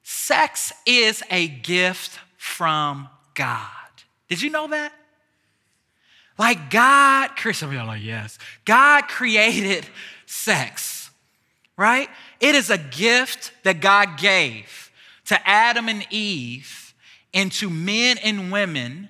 Sex 0.03 0.73
is 0.85 1.23
a 1.31 1.49
gift 1.49 2.19
from 2.37 3.09
God. 3.35 3.61
Did 4.29 4.43
you 4.43 4.51
know 4.51 4.69
that? 4.69 4.93
Like 6.39 6.69
God, 6.69 7.31
some 7.53 7.71
of 7.71 7.75
y'all 7.75 7.87
like, 7.87 8.03
yes. 8.03 8.39
God 8.67 9.09
created 9.09 9.87
sex, 10.27 11.06
right? 11.77 12.09
It 12.41 12.55
is 12.55 12.71
a 12.71 12.79
gift 12.79 13.53
that 13.65 13.81
God 13.81 14.19
gave 14.19 14.91
to 15.27 15.49
Adam 15.49 15.89
and 15.89 16.07
Eve 16.11 16.95
and 17.35 17.53
to 17.53 17.69
men 17.69 18.19
and 18.19 18.51
women 18.51 19.09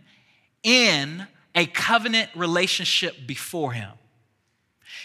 in 0.62 1.26
a 1.54 1.66
covenant 1.66 2.30
relationship 2.34 3.14
before 3.26 3.72
Him. 3.72 3.90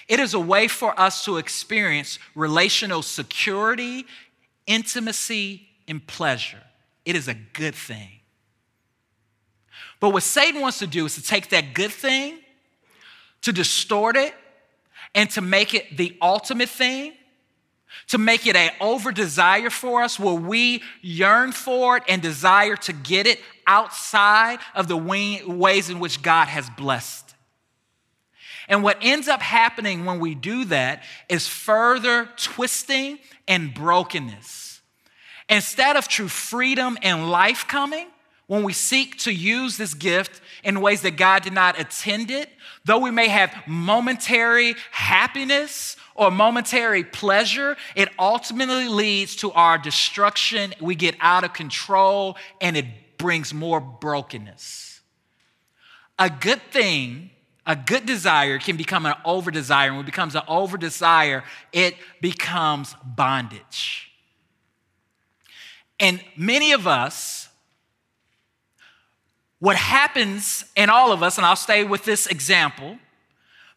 It 0.07 0.19
is 0.19 0.33
a 0.33 0.39
way 0.39 0.67
for 0.67 0.99
us 0.99 1.23
to 1.25 1.37
experience 1.37 2.19
relational 2.35 3.01
security, 3.01 4.05
intimacy, 4.65 5.67
and 5.87 6.05
pleasure. 6.05 6.61
It 7.05 7.15
is 7.15 7.27
a 7.27 7.33
good 7.33 7.75
thing. 7.75 8.09
But 9.99 10.09
what 10.09 10.23
Satan 10.23 10.61
wants 10.61 10.79
to 10.79 10.87
do 10.87 11.05
is 11.05 11.15
to 11.15 11.21
take 11.21 11.49
that 11.49 11.73
good 11.73 11.91
thing, 11.91 12.39
to 13.43 13.53
distort 13.53 14.17
it, 14.17 14.33
and 15.13 15.29
to 15.31 15.41
make 15.41 15.73
it 15.73 15.95
the 15.95 16.17
ultimate 16.21 16.69
thing 16.69 17.13
to 18.07 18.17
make 18.17 18.48
it 18.48 18.55
an 18.55 18.71
over 18.79 19.12
desire 19.12 19.69
for 19.69 20.01
us 20.01 20.19
where 20.19 20.33
we 20.33 20.81
yearn 21.01 21.51
for 21.51 21.98
it 21.98 22.03
and 22.07 22.21
desire 22.21 22.75
to 22.75 22.93
get 22.93 23.27
it 23.27 23.39
outside 23.67 24.60
of 24.75 24.88
the 24.88 24.98
ways 24.98 25.89
in 25.89 26.00
which 26.00 26.21
God 26.21 26.48
has 26.48 26.69
blessed. 26.71 27.36
And 28.67 28.83
what 28.83 28.98
ends 29.01 29.27
up 29.27 29.41
happening 29.41 30.05
when 30.05 30.19
we 30.19 30.36
do 30.36 30.65
that 30.65 31.03
is 31.27 31.48
further 31.48 32.29
twisting 32.38 33.19
and 33.48 33.74
brokenness. 33.74 34.81
Instead 35.50 35.98
of 35.98 36.07
true 36.07 36.29
freedom 36.29 36.98
and 37.01 37.29
life 37.29 37.67
coming, 37.67 38.07
when 38.48 38.63
we 38.63 38.74
seek 38.74 39.17
to 39.19 39.33
use 39.33 39.77
this 39.77 39.93
gift 39.93 40.41
in 40.63 40.81
ways 40.81 41.01
that 41.01 41.17
God 41.17 41.43
did 41.43 41.53
not 41.53 41.79
intend 41.79 42.31
it, 42.31 42.50
though 42.86 43.00
we 43.00 43.12
may 43.12 43.27
have 43.27 43.53
momentary 43.65 44.75
happiness 44.91 45.98
or 46.15 46.31
momentary 46.31 47.03
pleasure, 47.03 47.77
it 47.95 48.09
ultimately 48.19 48.87
leads 48.87 49.35
to 49.37 49.51
our 49.51 49.77
destruction. 49.77 50.73
We 50.79 50.95
get 50.95 51.15
out 51.19 51.43
of 51.43 51.53
control 51.53 52.37
and 52.59 52.75
it 52.75 52.85
brings 53.17 53.53
more 53.53 53.79
brokenness. 53.79 55.01
A 56.19 56.29
good 56.29 56.61
thing 56.71 57.31
a 57.65 57.75
good 57.75 58.05
desire 58.05 58.57
can 58.57 58.75
become 58.75 59.05
an 59.05 59.13
over 59.23 59.51
desire. 59.51 59.87
And 59.87 59.97
when 59.97 60.05
it 60.05 60.07
becomes 60.07 60.35
an 60.35 60.41
over 60.47 60.77
desire, 60.77 61.43
it 61.71 61.95
becomes 62.19 62.95
bondage. 63.03 64.11
And 65.99 66.19
many 66.35 66.71
of 66.71 66.87
us, 66.87 67.49
what 69.59 69.75
happens 69.75 70.65
in 70.75 70.89
all 70.89 71.11
of 71.11 71.21
us, 71.21 71.37
and 71.37 71.45
I'll 71.45 71.55
stay 71.55 71.83
with 71.83 72.03
this 72.03 72.25
example, 72.25 72.97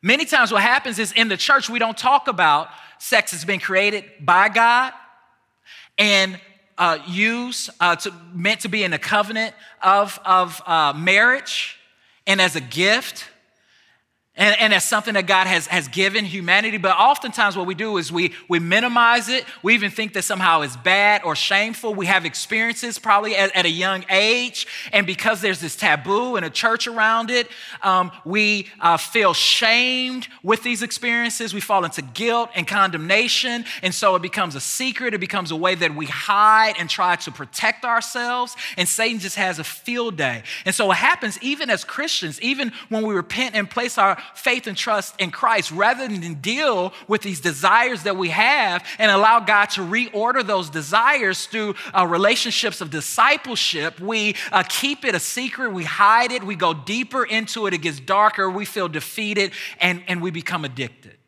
many 0.05 0.27
times 0.27 0.53
what 0.53 0.63
happens 0.63 0.99
is 0.99 1.13
in 1.13 1.29
the 1.29 1.37
church, 1.37 1.71
we 1.71 1.79
don't 1.79 1.97
talk 1.97 2.29
about 2.29 2.69
sex 2.99 3.33
has 3.33 3.45
been 3.45 3.59
created 3.59 4.05
by 4.21 4.51
God 4.51 4.93
and 5.99 6.39
uh, 6.77 6.99
used, 7.07 7.71
uh, 7.81 7.97
to, 7.97 8.13
meant 8.35 8.61
to 8.61 8.69
be 8.69 8.85
in 8.85 8.91
the 8.91 8.99
covenant 8.99 9.55
of, 9.83 10.21
of 10.25 10.61
uh, 10.67 10.93
marriage 10.93 11.79
and 12.27 12.41
as 12.41 12.55
a 12.55 12.61
gift 12.61 13.25
and, 14.37 14.57
and 14.59 14.75
as 14.75 14.83
something 14.83 15.15
that 15.15 15.29
God 15.29 15.47
has, 15.47 15.69
has 15.69 15.87
given 15.87 16.25
humanity. 16.25 16.77
But 16.77 16.97
oftentimes, 16.97 17.57
what 17.57 17.69
we 17.69 17.77
do 17.77 17.99
is 17.99 18.11
we, 18.11 18.33
we 18.49 18.59
minimize 18.59 19.29
it. 19.29 19.45
We 19.63 19.75
even 19.75 19.93
think 19.93 20.13
that 20.15 20.23
somehow 20.23 20.63
it's 20.63 20.77
bad 20.77 21.23
or 21.23 21.37
shameful. 21.37 21.95
We 21.95 22.07
have 22.07 22.25
experiences 22.25 22.99
probably 22.99 23.37
at, 23.37 23.55
at 23.55 23.65
a 23.65 23.71
young 23.71 24.05
age. 24.11 24.67
And 24.93 25.07
because 25.07 25.41
there's 25.41 25.61
this 25.61 25.77
taboo 25.77 26.35
and 26.35 26.45
a 26.45 26.51
church 26.51 26.89
around 26.89 27.31
it, 27.31 27.47
um, 27.81 28.11
we 28.25 28.67
uh, 28.81 28.97
feel 28.97 29.35
shamed 29.35 30.27
with 30.43 30.65
these 30.65 30.83
experiences. 30.83 31.55
We 31.55 31.61
fall 31.61 31.85
into 31.85 32.03
guilt 32.03 32.51
and 32.57 32.67
condemnation. 32.67 33.65
And 33.83 33.95
so 33.95 34.17
it 34.17 34.23
becomes 34.23 34.57
a 34.57 34.61
secret. 34.61 35.15
It 35.15 35.21
becomes 35.21 35.53
a 35.53 35.57
way 35.57 35.77
that 35.77 35.95
we 35.95 36.07
hide 36.07 36.75
and 36.81 36.91
try 36.91 37.15
to 37.15 37.31
protect 37.31 37.85
ourselves. 37.85 38.57
And 38.77 38.89
Satan 38.89 39.21
just 39.21 39.37
has 39.37 39.61
a 39.61 39.65
field 39.65 40.17
day. 40.17 40.43
And 40.65 40.75
so 40.75 40.87
what 40.87 40.97
happens, 40.97 41.39
even 41.41 41.71
as 41.71 41.85
Christians, 41.85 42.41
even 42.41 42.73
when 42.89 43.07
we 43.07 43.15
repent 43.15 43.55
and 43.55 43.71
place 43.71 43.97
our 43.97 44.19
faith 44.35 44.67
and 44.67 44.77
trust 44.77 45.15
in 45.21 45.31
Christ 45.31 45.71
rather 45.71 46.07
than 46.09 46.35
deal 46.35 46.93
with 47.09 47.23
these 47.23 47.41
desires 47.41 48.05
that 48.05 48.17
we 48.17 48.31
have 48.31 48.85
and 48.99 49.11
allow 49.11 49.41
God 49.41 49.67
to 49.71 49.81
reorder 49.81 50.47
those 50.47 50.71
desires 50.71 51.47
through 51.47 51.75
uh, 51.97 52.07
relationships 52.07 52.81
of 52.81 52.91
discipleship. 52.91 54.01
We 54.01 54.37
uh, 54.53 54.65
keep 54.69 55.05
it 55.05 55.15
a 55.15 55.21
secret, 55.21 55.73
we 55.73 55.85
hide 55.85 56.33
it, 56.33 56.45
we 56.45 56.55
go 56.55 56.75
deeper 56.75 57.25
into 57.25 57.67
it, 57.67 57.75
it 57.75 57.79
gets 57.79 58.01
darker, 58.01 58.51
we 58.51 58.65
feel 58.65 58.89
defeated, 58.89 59.53
and, 59.81 60.03
and 60.09 60.23
we 60.23 60.31
become 60.31 60.65
addicted. 60.65 61.19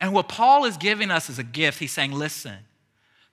And 0.00 0.12
what 0.12 0.28
Paul 0.28 0.64
is 0.64 0.76
giving 0.76 1.10
us 1.10 1.28
is 1.28 1.38
a 1.38 1.44
gift, 1.44 1.80
he's 1.80 1.92
saying, 1.92 2.12
listen, 2.12 2.58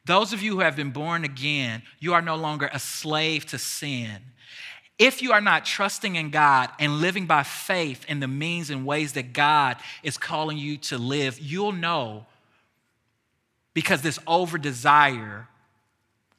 those 0.05 0.34
of 0.34 0.41
you 0.41 0.53
who 0.53 0.60
have 0.60 0.75
been 0.75 0.91
born 0.91 1.24
again, 1.24 1.82
you 2.00 2.13
are 2.13 2.22
no 2.22 2.36
longer 2.36 2.70
a 2.72 2.79
slave 2.79 3.46
to 3.48 3.58
sin. 3.58 4.17
If 4.97 5.21
you 5.21 5.33
are 5.33 5.41
not 5.41 5.65
trusting 5.65 6.15
in 6.15 6.29
God 6.29 6.69
and 6.79 7.01
living 7.01 7.25
by 7.25 7.43
faith 7.43 8.05
in 8.07 8.21
the 8.21 8.27
means 8.27 8.69
and 8.69 8.85
ways 8.85 9.13
that 9.13 9.33
God 9.33 9.77
is 10.03 10.17
calling 10.17 10.57
you 10.57 10.77
to 10.77 10.97
live, 10.97 11.37
you'll 11.39 11.73
know 11.73 12.25
because 13.73 14.01
this 14.01 14.19
over 14.25 14.57
desire 14.57 15.49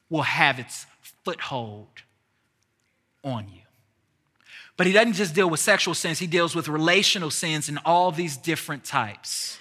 will 0.09 0.23
have 0.23 0.59
its 0.59 0.87
foothold 1.25 1.89
on 3.23 3.47
you. 3.53 3.61
But 4.79 4.87
he 4.87 4.93
doesn't 4.93 5.15
just 5.15 5.35
deal 5.35 5.51
with 5.51 5.61
sexual 5.61 5.95
sins, 5.95 6.19
he 6.19 6.27
deals 6.27 6.55
with 6.55 6.69
relational 6.69 7.31
sins 7.31 7.69
and 7.69 7.79
all 7.85 8.11
these 8.11 8.37
different 8.37 8.85
types. 8.85 9.59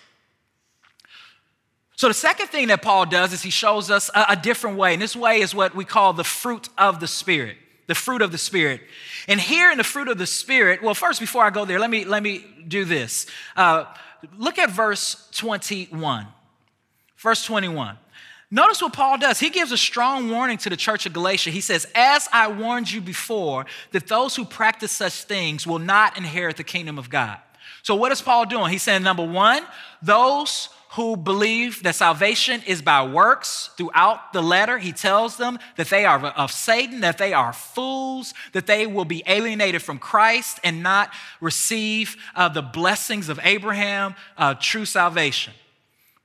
So, 1.98 2.10
the 2.10 2.14
second 2.14 2.48
thing 2.48 2.68
that 2.68 2.82
Paul 2.82 3.06
does 3.06 3.32
is 3.32 3.42
he 3.42 3.50
shows 3.50 3.90
us 3.90 4.10
a, 4.14 4.26
a 4.30 4.36
different 4.36 4.78
way. 4.78 4.94
And 4.94 5.02
this 5.02 5.16
way 5.16 5.40
is 5.40 5.56
what 5.56 5.74
we 5.74 5.86
call 5.86 6.12
the 6.12 6.26
fruit 6.26 6.68
of 6.78 7.00
the 7.00 7.08
Spirit 7.08 7.58
the 7.88 7.96
fruit 7.96 8.22
of 8.22 8.32
the 8.32 8.38
Spirit. 8.38 8.82
And 9.28 9.40
here 9.40 9.72
in 9.72 9.78
the 9.78 9.84
fruit 9.84 10.08
of 10.08 10.18
the 10.18 10.28
Spirit, 10.28 10.82
well, 10.82 10.94
first, 10.94 11.20
before 11.20 11.44
I 11.44 11.50
go 11.50 11.66
there, 11.66 11.80
let 11.80 11.90
me, 11.90 12.06
let 12.06 12.24
me 12.24 12.46
do 12.68 12.86
this. 12.86 13.28
Uh, 13.56 13.86
look 14.38 14.58
at 14.58 14.70
verse 14.70 15.30
21. 15.34 16.28
Verse 17.18 17.46
21. 17.46 17.98
Notice 18.52 18.82
what 18.82 18.94
Paul 18.94 19.18
does. 19.18 19.40
He 19.40 19.50
gives 19.50 19.72
a 19.72 19.78
strong 19.78 20.30
warning 20.30 20.58
to 20.60 20.70
the 20.70 20.78
church 20.78 21.06
of 21.06 21.14
Galatia. 21.14 21.50
He 21.50 21.62
says, 21.62 21.88
As 21.96 22.30
I 22.32 22.48
warned 22.48 22.92
you 22.92 23.02
before, 23.02 23.66
that 23.92 24.08
those 24.08 24.36
who 24.36 24.46
practice 24.46 24.92
such 24.92 25.24
things 25.24 25.66
will 25.66 25.80
not 25.80 26.18
inherit 26.18 26.58
the 26.58 26.64
kingdom 26.64 26.98
of 26.98 27.10
God. 27.10 27.38
So, 27.82 27.96
what 27.96 28.12
is 28.12 28.22
Paul 28.22 28.46
doing? 28.46 28.72
He's 28.72 28.84
saying, 28.84 29.04
number 29.04 29.24
one, 29.24 29.64
those 30.02 30.70
who 30.96 31.18
believe 31.18 31.84
that 31.84 31.94
salvation 31.94 32.62
is 32.66 32.82
by 32.82 33.06
works 33.06 33.70
throughout 33.76 34.32
the 34.32 34.42
letter. 34.42 34.78
He 34.78 34.94
tells 34.94 35.36
them 35.36 35.60
that 35.76 35.90
they 35.90 36.06
are 36.06 36.26
of 36.26 36.52
Satan, 36.52 37.02
that 37.02 37.18
they 37.18 37.34
are 37.34 37.52
fools, 37.52 38.34
that 38.54 38.66
they 38.66 38.88
will 38.88 39.04
be 39.04 39.22
alienated 39.28 39.82
from 39.82 40.00
Christ 40.00 40.60
and 40.64 40.82
not 40.82 41.12
receive 41.42 42.16
uh, 42.34 42.48
the 42.48 42.62
blessings 42.62 43.28
of 43.28 43.42
Abraham, 43.44 44.16
uh, 44.38 44.54
true 44.54 44.86
salvation. 44.86 45.54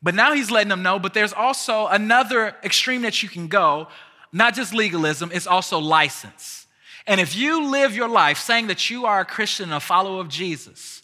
But 0.03 0.14
now 0.14 0.35
he's 0.35 0.53
letting 0.53 0.68
them 0.68 0.85
know, 0.85 1.01
but 1.01 1.14
there's 1.14 1.33
also 1.33 1.88
another 1.88 2.55
extreme 2.62 3.03
that 3.03 3.25
you 3.25 3.29
can 3.29 3.49
go, 3.49 3.88
not 4.33 4.55
just 4.55 4.73
legalism, 4.73 5.31
it's 5.35 5.49
also 5.49 5.81
license. 5.81 6.66
And 7.09 7.21
if 7.21 7.35
you 7.35 7.66
live 7.66 7.97
your 7.97 8.09
life 8.09 8.38
saying 8.38 8.68
that 8.68 8.88
you 8.88 9.05
are 9.05 9.21
a 9.21 9.25
Christian, 9.25 9.73
a 9.73 9.81
follower 9.81 10.21
of 10.21 10.29
Jesus, 10.29 11.00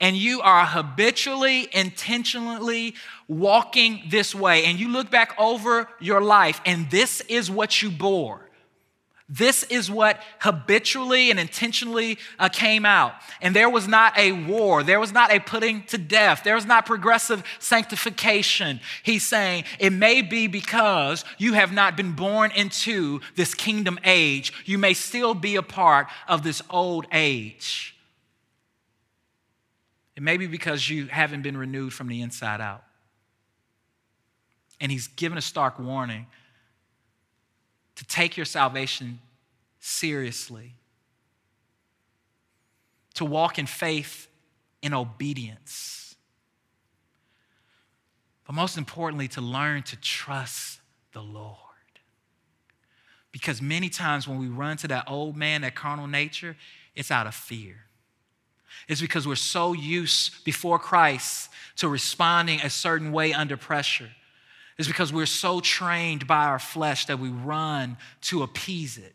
and 0.00 0.16
you 0.16 0.40
are 0.40 0.64
habitually, 0.64 1.68
intentionally 1.72 2.94
walking 3.28 4.02
this 4.08 4.34
way, 4.34 4.64
and 4.64 4.80
you 4.80 4.88
look 4.88 5.10
back 5.10 5.34
over 5.38 5.88
your 6.00 6.20
life, 6.20 6.60
and 6.64 6.90
this 6.90 7.20
is 7.22 7.50
what 7.50 7.82
you 7.82 7.90
bore. 7.90 8.50
This 9.32 9.62
is 9.64 9.88
what 9.88 10.20
habitually 10.40 11.30
and 11.30 11.38
intentionally 11.38 12.18
uh, 12.40 12.48
came 12.48 12.84
out. 12.84 13.12
And 13.40 13.54
there 13.54 13.70
was 13.70 13.86
not 13.86 14.18
a 14.18 14.32
war. 14.32 14.82
There 14.82 14.98
was 14.98 15.12
not 15.12 15.32
a 15.32 15.38
putting 15.38 15.84
to 15.84 15.98
death. 15.98 16.42
There 16.42 16.56
was 16.56 16.66
not 16.66 16.84
progressive 16.84 17.44
sanctification. 17.60 18.80
He's 19.04 19.24
saying 19.24 19.64
it 19.78 19.92
may 19.92 20.22
be 20.22 20.48
because 20.48 21.24
you 21.38 21.52
have 21.52 21.72
not 21.72 21.96
been 21.96 22.12
born 22.12 22.50
into 22.56 23.20
this 23.36 23.54
kingdom 23.54 24.00
age. 24.02 24.52
You 24.64 24.78
may 24.78 24.94
still 24.94 25.34
be 25.34 25.54
a 25.54 25.62
part 25.62 26.08
of 26.26 26.42
this 26.42 26.60
old 26.68 27.06
age. 27.12 27.94
It 30.20 30.22
may 30.22 30.36
be 30.36 30.46
because 30.46 30.90
you 30.90 31.06
haven't 31.06 31.40
been 31.40 31.56
renewed 31.56 31.94
from 31.94 32.06
the 32.06 32.20
inside 32.20 32.60
out. 32.60 32.84
And 34.78 34.92
he's 34.92 35.06
given 35.06 35.38
a 35.38 35.40
stark 35.40 35.78
warning 35.78 36.26
to 37.96 38.04
take 38.04 38.36
your 38.36 38.44
salvation 38.44 39.18
seriously, 39.78 40.74
to 43.14 43.24
walk 43.24 43.58
in 43.58 43.64
faith 43.64 44.28
in 44.82 44.92
obedience, 44.92 46.14
but 48.46 48.52
most 48.52 48.76
importantly, 48.76 49.28
to 49.28 49.40
learn 49.40 49.82
to 49.84 49.96
trust 49.96 50.80
the 51.14 51.22
Lord. 51.22 51.56
Because 53.32 53.62
many 53.62 53.88
times 53.88 54.28
when 54.28 54.38
we 54.38 54.48
run 54.48 54.76
to 54.78 54.88
that 54.88 55.04
old 55.06 55.34
man, 55.34 55.62
that 55.62 55.74
carnal 55.74 56.06
nature, 56.06 56.58
it's 56.94 57.10
out 57.10 57.26
of 57.26 57.34
fear 57.34 57.86
is 58.88 59.00
because 59.00 59.26
we're 59.26 59.36
so 59.36 59.72
used 59.72 60.44
before 60.44 60.78
Christ 60.78 61.50
to 61.76 61.88
responding 61.88 62.60
a 62.60 62.70
certain 62.70 63.12
way 63.12 63.32
under 63.32 63.56
pressure. 63.56 64.10
It's 64.78 64.88
because 64.88 65.12
we're 65.12 65.26
so 65.26 65.60
trained 65.60 66.26
by 66.26 66.44
our 66.46 66.58
flesh 66.58 67.06
that 67.06 67.18
we 67.18 67.28
run 67.28 67.96
to 68.22 68.42
appease 68.42 68.98
it. 68.98 69.14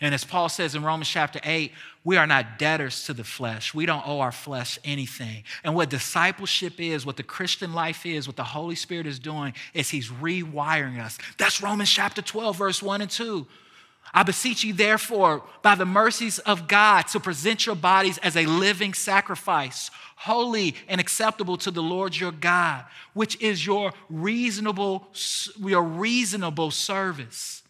And 0.00 0.14
as 0.14 0.24
Paul 0.24 0.48
says 0.48 0.74
in 0.74 0.82
Romans 0.82 1.08
chapter 1.08 1.38
8, 1.44 1.70
we 2.02 2.16
are 2.16 2.26
not 2.26 2.58
debtors 2.58 3.04
to 3.04 3.12
the 3.12 3.22
flesh. 3.22 3.72
We 3.72 3.86
don't 3.86 4.06
owe 4.06 4.18
our 4.18 4.32
flesh 4.32 4.78
anything. 4.82 5.44
And 5.62 5.76
what 5.76 5.90
discipleship 5.90 6.80
is, 6.80 7.06
what 7.06 7.16
the 7.16 7.22
Christian 7.22 7.72
life 7.72 8.04
is, 8.04 8.26
what 8.26 8.34
the 8.34 8.42
Holy 8.42 8.74
Spirit 8.74 9.06
is 9.06 9.20
doing, 9.20 9.54
is 9.74 9.90
He's 9.90 10.08
rewiring 10.08 11.00
us. 11.00 11.18
That's 11.38 11.62
Romans 11.62 11.88
chapter 11.88 12.20
12, 12.20 12.56
verse 12.56 12.82
1 12.82 13.02
and 13.02 13.10
2. 13.10 13.46
I 14.14 14.22
beseech 14.22 14.62
you, 14.62 14.74
therefore, 14.74 15.42
by 15.62 15.74
the 15.74 15.86
mercies 15.86 16.38
of 16.40 16.68
God, 16.68 17.02
to 17.08 17.20
present 17.20 17.64
your 17.64 17.74
bodies 17.74 18.18
as 18.18 18.36
a 18.36 18.44
living 18.44 18.92
sacrifice, 18.92 19.90
holy 20.16 20.74
and 20.86 21.00
acceptable 21.00 21.56
to 21.58 21.70
the 21.70 21.82
Lord 21.82 22.14
your 22.14 22.32
God, 22.32 22.84
which 23.14 23.40
is 23.40 23.64
your 23.64 23.92
reasonable, 24.10 25.08
your 25.58 25.82
reasonable 25.82 26.70
service. 26.70 27.62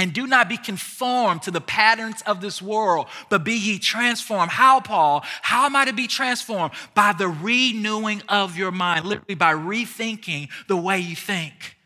And 0.00 0.12
do 0.12 0.26
not 0.26 0.48
be 0.48 0.56
conformed 0.56 1.42
to 1.42 1.50
the 1.50 1.60
patterns 1.60 2.22
of 2.22 2.40
this 2.40 2.62
world, 2.62 3.08
but 3.30 3.42
be 3.42 3.54
ye 3.54 3.78
transformed. 3.78 4.50
How, 4.52 4.80
Paul? 4.80 5.24
How 5.42 5.66
am 5.66 5.74
I 5.74 5.86
to 5.86 5.92
be 5.92 6.06
transformed? 6.06 6.72
By 6.94 7.12
the 7.12 7.28
renewing 7.28 8.22
of 8.28 8.56
your 8.56 8.70
mind, 8.70 9.06
literally 9.06 9.34
by 9.34 9.54
rethinking 9.54 10.50
the 10.68 10.76
way 10.76 11.00
you 11.00 11.16
think. 11.16 11.77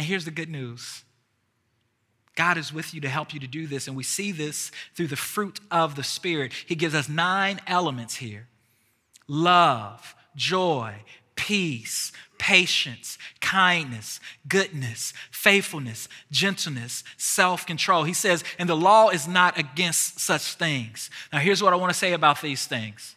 And 0.00 0.06
here's 0.06 0.24
the 0.24 0.30
good 0.30 0.48
news 0.48 1.04
God 2.34 2.56
is 2.56 2.72
with 2.72 2.94
you 2.94 3.02
to 3.02 3.08
help 3.10 3.34
you 3.34 3.40
to 3.40 3.46
do 3.46 3.66
this. 3.66 3.86
And 3.86 3.94
we 3.94 4.02
see 4.02 4.32
this 4.32 4.72
through 4.94 5.08
the 5.08 5.14
fruit 5.14 5.60
of 5.70 5.94
the 5.94 6.02
Spirit. 6.02 6.54
He 6.64 6.74
gives 6.74 6.94
us 6.94 7.06
nine 7.06 7.60
elements 7.66 8.16
here 8.16 8.48
love, 9.28 10.14
joy, 10.34 10.94
peace, 11.36 12.12
patience, 12.38 13.18
kindness, 13.42 14.20
goodness, 14.48 15.12
faithfulness, 15.30 16.08
gentleness, 16.30 17.04
self 17.18 17.66
control. 17.66 18.04
He 18.04 18.14
says, 18.14 18.42
and 18.58 18.70
the 18.70 18.76
law 18.76 19.10
is 19.10 19.28
not 19.28 19.58
against 19.58 20.18
such 20.18 20.54
things. 20.54 21.10
Now, 21.30 21.40
here's 21.40 21.62
what 21.62 21.74
I 21.74 21.76
want 21.76 21.92
to 21.92 21.98
say 21.98 22.14
about 22.14 22.40
these 22.40 22.64
things. 22.64 23.16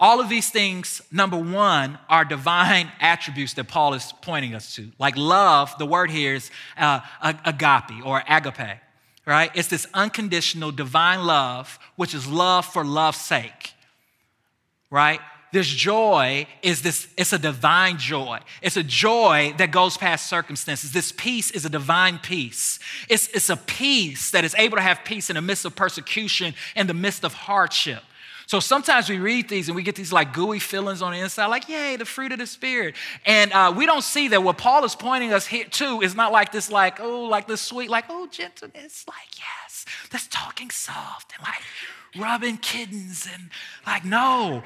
All 0.00 0.18
of 0.18 0.30
these 0.30 0.48
things, 0.48 1.02
number 1.12 1.36
one, 1.36 1.98
are 2.08 2.24
divine 2.24 2.90
attributes 3.00 3.52
that 3.54 3.68
Paul 3.68 3.92
is 3.92 4.14
pointing 4.22 4.54
us 4.54 4.74
to. 4.76 4.90
Like 4.98 5.14
love, 5.18 5.74
the 5.78 5.84
word 5.84 6.10
here 6.10 6.34
is 6.34 6.50
uh, 6.78 7.00
agape 7.22 8.04
or 8.04 8.22
agape, 8.26 8.78
right? 9.26 9.50
It's 9.54 9.68
this 9.68 9.86
unconditional 9.92 10.72
divine 10.72 11.26
love, 11.26 11.78
which 11.96 12.14
is 12.14 12.26
love 12.26 12.64
for 12.64 12.82
love's 12.82 13.18
sake, 13.18 13.74
right? 14.90 15.20
This 15.52 15.66
joy 15.66 16.46
is 16.62 16.80
this, 16.80 17.08
it's 17.18 17.34
a 17.34 17.38
divine 17.38 17.98
joy. 17.98 18.38
It's 18.62 18.78
a 18.78 18.84
joy 18.84 19.52
that 19.58 19.70
goes 19.70 19.98
past 19.98 20.28
circumstances. 20.28 20.92
This 20.92 21.12
peace 21.12 21.50
is 21.50 21.66
a 21.66 21.68
divine 21.68 22.18
peace. 22.18 22.78
It's, 23.10 23.28
it's 23.28 23.50
a 23.50 23.56
peace 23.56 24.30
that 24.30 24.44
is 24.44 24.54
able 24.56 24.76
to 24.76 24.82
have 24.82 25.04
peace 25.04 25.28
in 25.28 25.34
the 25.34 25.42
midst 25.42 25.66
of 25.66 25.76
persecution, 25.76 26.54
in 26.74 26.86
the 26.86 26.94
midst 26.94 27.22
of 27.22 27.34
hardship. 27.34 28.02
So 28.50 28.58
sometimes 28.58 29.08
we 29.08 29.20
read 29.20 29.48
these 29.48 29.68
and 29.68 29.76
we 29.76 29.84
get 29.84 29.94
these 29.94 30.12
like 30.12 30.32
gooey 30.32 30.58
feelings 30.58 31.02
on 31.02 31.12
the 31.12 31.20
inside, 31.20 31.46
like, 31.46 31.68
yay, 31.68 31.94
the 31.94 32.04
fruit 32.04 32.32
of 32.32 32.40
the 32.40 32.48
Spirit. 32.48 32.96
And 33.24 33.52
uh, 33.52 33.72
we 33.76 33.86
don't 33.86 34.02
see 34.02 34.26
that 34.26 34.42
what 34.42 34.58
Paul 34.58 34.84
is 34.84 34.96
pointing 34.96 35.32
us 35.32 35.46
here 35.46 35.66
to 35.66 36.00
is 36.00 36.16
not 36.16 36.32
like 36.32 36.50
this, 36.50 36.68
like, 36.68 36.98
oh, 36.98 37.26
like 37.26 37.46
this 37.46 37.60
sweet, 37.60 37.88
like, 37.88 38.06
oh, 38.08 38.26
gentleness, 38.26 39.04
like, 39.06 39.38
yes, 39.38 39.86
that's 40.10 40.26
talking 40.26 40.68
soft 40.68 41.32
and 41.38 41.46
like 41.46 41.62
rubbing 42.20 42.56
kittens 42.56 43.28
and 43.32 43.50
like, 43.86 44.04
no. 44.04 44.64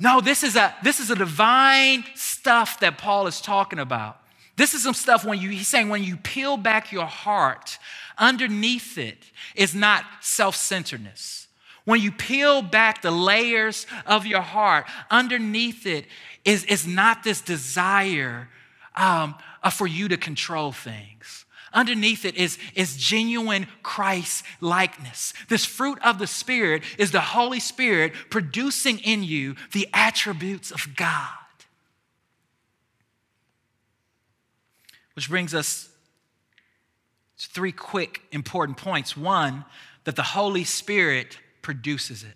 No, 0.00 0.22
this 0.22 0.42
is 0.42 0.56
a 0.56 0.74
this 0.82 0.98
is 0.98 1.10
a 1.10 1.14
divine 1.14 2.04
stuff 2.14 2.80
that 2.80 2.96
Paul 2.96 3.26
is 3.26 3.42
talking 3.42 3.78
about. 3.78 4.22
This 4.56 4.72
is 4.72 4.84
some 4.84 4.94
stuff 4.94 5.26
when 5.26 5.38
you 5.38 5.50
he's 5.50 5.68
saying 5.68 5.90
when 5.90 6.02
you 6.02 6.16
peel 6.16 6.56
back 6.56 6.92
your 6.92 7.04
heart, 7.04 7.78
underneath 8.16 8.96
it 8.96 9.18
is 9.54 9.74
not 9.74 10.06
self-centeredness. 10.22 11.47
When 11.88 12.02
you 12.02 12.12
peel 12.12 12.60
back 12.60 13.00
the 13.00 13.10
layers 13.10 13.86
of 14.04 14.26
your 14.26 14.42
heart, 14.42 14.84
underneath 15.10 15.86
it 15.86 16.04
is, 16.44 16.66
is 16.66 16.86
not 16.86 17.24
this 17.24 17.40
desire 17.40 18.50
um, 18.94 19.34
uh, 19.62 19.70
for 19.70 19.86
you 19.86 20.06
to 20.08 20.18
control 20.18 20.70
things. 20.70 21.46
Underneath 21.72 22.26
it 22.26 22.34
is, 22.34 22.58
is 22.74 22.98
genuine 22.98 23.68
Christ 23.82 24.44
likeness. 24.60 25.32
This 25.48 25.64
fruit 25.64 25.98
of 26.04 26.18
the 26.18 26.26
Spirit 26.26 26.82
is 26.98 27.10
the 27.10 27.22
Holy 27.22 27.58
Spirit 27.58 28.12
producing 28.28 28.98
in 28.98 29.22
you 29.22 29.56
the 29.72 29.88
attributes 29.94 30.70
of 30.70 30.94
God. 30.94 31.30
Which 35.14 35.30
brings 35.30 35.54
us 35.54 35.88
to 37.38 37.48
three 37.48 37.72
quick 37.72 38.20
important 38.30 38.76
points. 38.76 39.16
One, 39.16 39.64
that 40.04 40.16
the 40.16 40.22
Holy 40.22 40.64
Spirit 40.64 41.38
produces 41.68 42.22
it. 42.22 42.32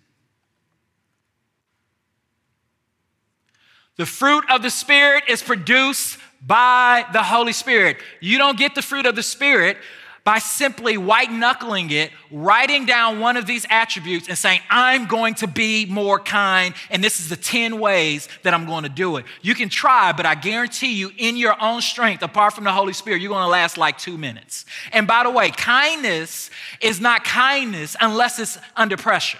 The 3.95 4.05
fruit 4.05 4.43
of 4.51 4.61
the 4.61 4.69
Spirit 4.69 5.23
is 5.27 5.41
produced 5.41 6.19
by 6.39 7.03
the 7.13 7.23
Holy 7.23 7.51
Spirit. 7.51 7.97
You 8.19 8.37
don't 8.37 8.59
get 8.59 8.75
the 8.75 8.83
fruit 8.83 9.07
of 9.07 9.15
the 9.15 9.23
Spirit 9.23 9.77
by 10.23 10.39
simply 10.39 10.97
white 10.97 11.31
knuckling 11.31 11.91
it, 11.91 12.11
writing 12.31 12.85
down 12.85 13.19
one 13.19 13.35
of 13.35 13.45
these 13.45 13.65
attributes 13.69 14.29
and 14.29 14.37
saying, 14.37 14.61
I'm 14.69 15.05
going 15.05 15.33
to 15.35 15.47
be 15.47 15.85
more 15.85 16.17
kind, 16.17 16.73
and 16.89 17.03
this 17.03 17.19
is 17.19 17.27
the 17.27 17.35
10 17.35 17.79
ways 17.79 18.29
that 18.43 18.53
I'm 18.53 18.65
going 18.65 18.83
to 18.83 18.89
do 18.89 19.17
it. 19.17 19.25
You 19.41 19.53
can 19.53 19.67
try, 19.67 20.13
but 20.13 20.25
I 20.25 20.35
guarantee 20.35 20.93
you, 20.93 21.11
in 21.17 21.35
your 21.35 21.61
own 21.61 21.81
strength, 21.81 22.23
apart 22.23 22.53
from 22.53 22.63
the 22.63 22.71
Holy 22.71 22.93
Spirit, 22.93 23.21
you're 23.21 23.31
going 23.31 23.43
to 23.43 23.49
last 23.49 23.77
like 23.77 23.97
two 23.97 24.17
minutes. 24.17 24.65
And 24.93 25.07
by 25.07 25.23
the 25.23 25.29
way, 25.29 25.49
kindness 25.51 26.49
is 26.79 27.01
not 27.01 27.25
kindness 27.25 27.97
unless 27.99 28.39
it's 28.39 28.57
under 28.77 28.95
pressure. 28.95 29.39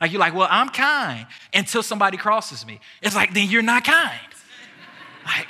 Like 0.00 0.12
you're 0.12 0.20
like, 0.20 0.34
well, 0.34 0.48
I'm 0.50 0.70
kind 0.70 1.26
until 1.52 1.82
somebody 1.82 2.16
crosses 2.16 2.66
me. 2.66 2.80
It's 3.02 3.14
like, 3.14 3.34
then 3.34 3.48
you're 3.48 3.62
not 3.62 3.84
kind. 3.84 4.18
Like, 5.24 5.46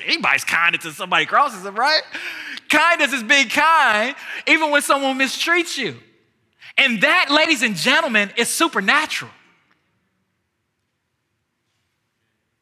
anybody's 0.06 0.44
kind 0.44 0.76
until 0.76 0.92
somebody 0.92 1.26
crosses 1.26 1.64
them, 1.64 1.74
right? 1.74 2.02
Kindness 2.68 3.12
is 3.12 3.22
being 3.22 3.48
kind 3.48 4.14
even 4.46 4.70
when 4.70 4.82
someone 4.82 5.18
mistreats 5.18 5.78
you. 5.78 5.96
And 6.76 7.00
that, 7.00 7.30
ladies 7.30 7.62
and 7.62 7.74
gentlemen, 7.74 8.30
is 8.36 8.48
supernatural. 8.48 9.30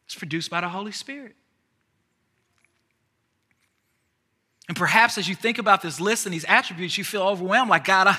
It's 0.07 0.14
produced 0.14 0.51
by 0.51 0.61
the 0.61 0.69
Holy 0.69 0.92
Spirit. 0.92 1.35
And 4.69 4.77
perhaps 4.77 5.19
as 5.19 5.29
you 5.29 5.35
think 5.35 5.59
about 5.59 5.83
this 5.83 6.01
list 6.01 6.27
and 6.27 6.35
these 6.35 6.45
attributes, 6.47 6.97
you 6.99 7.05
feel 7.05 7.23
overwhelmed 7.23 7.71
like, 7.71 7.85
God, 7.85 8.09
I, 8.09 8.19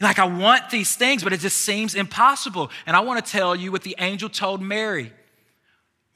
like 0.00 0.18
I 0.18 0.26
want 0.26 0.70
these 0.70 0.96
things, 0.96 1.22
but 1.22 1.32
it 1.32 1.40
just 1.40 1.58
seems 1.58 1.94
impossible. 1.94 2.70
And 2.86 2.96
I 2.96 3.00
want 3.00 3.24
to 3.24 3.30
tell 3.30 3.56
you 3.56 3.72
what 3.72 3.82
the 3.82 3.94
angel 3.98 4.28
told 4.28 4.60
Mary. 4.60 5.12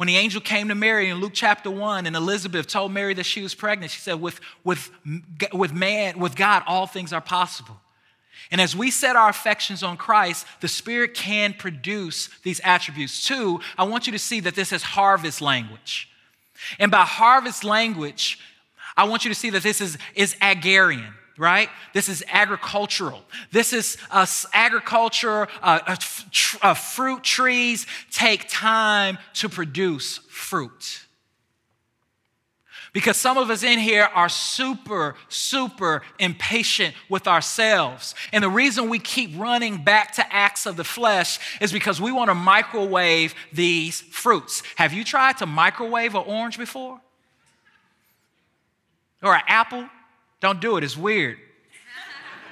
When 0.01 0.07
the 0.07 0.17
angel 0.17 0.41
came 0.41 0.69
to 0.69 0.75
Mary 0.75 1.11
in 1.11 1.21
Luke 1.21 1.35
chapter 1.35 1.71
1 1.71 2.07
and 2.07 2.17
Elizabeth 2.17 2.67
told 2.67 2.91
Mary 2.91 3.13
that 3.13 3.27
she 3.27 3.43
was 3.43 3.55
pregnant, 3.55 3.93
she 3.93 4.01
said, 4.01 4.19
with, 4.19 4.41
with, 4.65 4.91
with 5.53 5.75
man, 5.75 6.19
with 6.19 6.37
God, 6.37 6.63
all 6.67 6.87
things 6.87 7.13
are 7.13 7.21
possible. 7.21 7.79
And 8.51 8.63
as 8.63 8.75
we 8.75 8.91
set 8.91 9.15
our 9.15 9.29
affections 9.29 9.83
on 9.83 9.99
Christ, 9.99 10.47
the 10.63 10.69
Spirit 10.69 11.13
can 11.13 11.53
produce 11.53 12.31
these 12.45 12.63
attributes. 12.65 13.27
Two, 13.27 13.61
I 13.77 13.85
want 13.85 14.07
you 14.07 14.13
to 14.15 14.19
see 14.19 14.41
that 14.41 14.55
this 14.55 14.73
is 14.73 14.83
harvest 14.83 15.43
language. 15.43 16.09
And 16.79 16.91
by 16.91 17.03
harvest 17.03 17.63
language, 17.63 18.39
I 18.97 19.05
want 19.05 19.27
you 19.27 19.31
to 19.31 19.35
see 19.35 19.51
that 19.51 19.63
this 19.63 19.83
is, 19.83 19.99
is 20.15 20.35
agrarian 20.41 21.13
right? 21.41 21.71
This 21.95 22.11
is 22.11 22.23
agricultural. 22.31 23.25
This 23.51 23.73
is 23.73 23.97
uh, 24.11 24.27
agriculture. 24.53 25.49
Uh, 25.63 25.97
uh, 26.61 26.75
fruit 26.75 27.25
trees 27.25 27.87
take 28.13 28.47
time 28.51 29.17
to 29.35 29.49
produce 29.49 30.19
fruit. 30.29 31.07
Because 32.93 33.17
some 33.17 33.39
of 33.39 33.49
us 33.49 33.63
in 33.63 33.79
here 33.79 34.09
are 34.15 34.29
super, 34.29 35.15
super 35.29 36.03
impatient 36.19 36.95
with 37.09 37.27
ourselves. 37.27 38.15
And 38.33 38.45
the 38.45 38.51
reason 38.51 38.91
we 38.91 38.99
keep 38.99 39.31
running 39.39 39.83
back 39.83 40.13
to 40.17 40.35
acts 40.35 40.67
of 40.67 40.77
the 40.77 40.85
flesh 40.85 41.39
is 41.61 41.73
because 41.73 42.03
we 42.03 42.13
want 42.13 42.29
to 42.29 42.35
microwave 42.35 43.35
these 43.51 44.03
fruits. 44.03 44.63
Have 44.77 44.93
you 44.93 45.05
tried 45.05 45.39
to 45.39 45.47
microwave 45.47 46.15
an 46.15 46.25
orange 46.27 46.59
before? 46.59 47.01
Or 49.23 49.35
an 49.35 49.43
apple? 49.47 49.89
Don't 50.41 50.61
do 50.61 50.77
it, 50.77 50.85
it's 50.85 50.97
weird. 50.97 51.39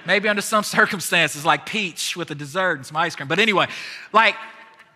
Maybe 0.07 0.29
under 0.29 0.42
some 0.42 0.64
circumstances, 0.64 1.44
like 1.44 1.66
peach 1.66 2.16
with 2.16 2.31
a 2.31 2.35
dessert 2.35 2.77
and 2.77 2.87
some 2.87 2.96
ice 2.96 3.16
cream. 3.16 3.29
But 3.29 3.38
anyway, 3.38 3.66
like, 4.12 4.37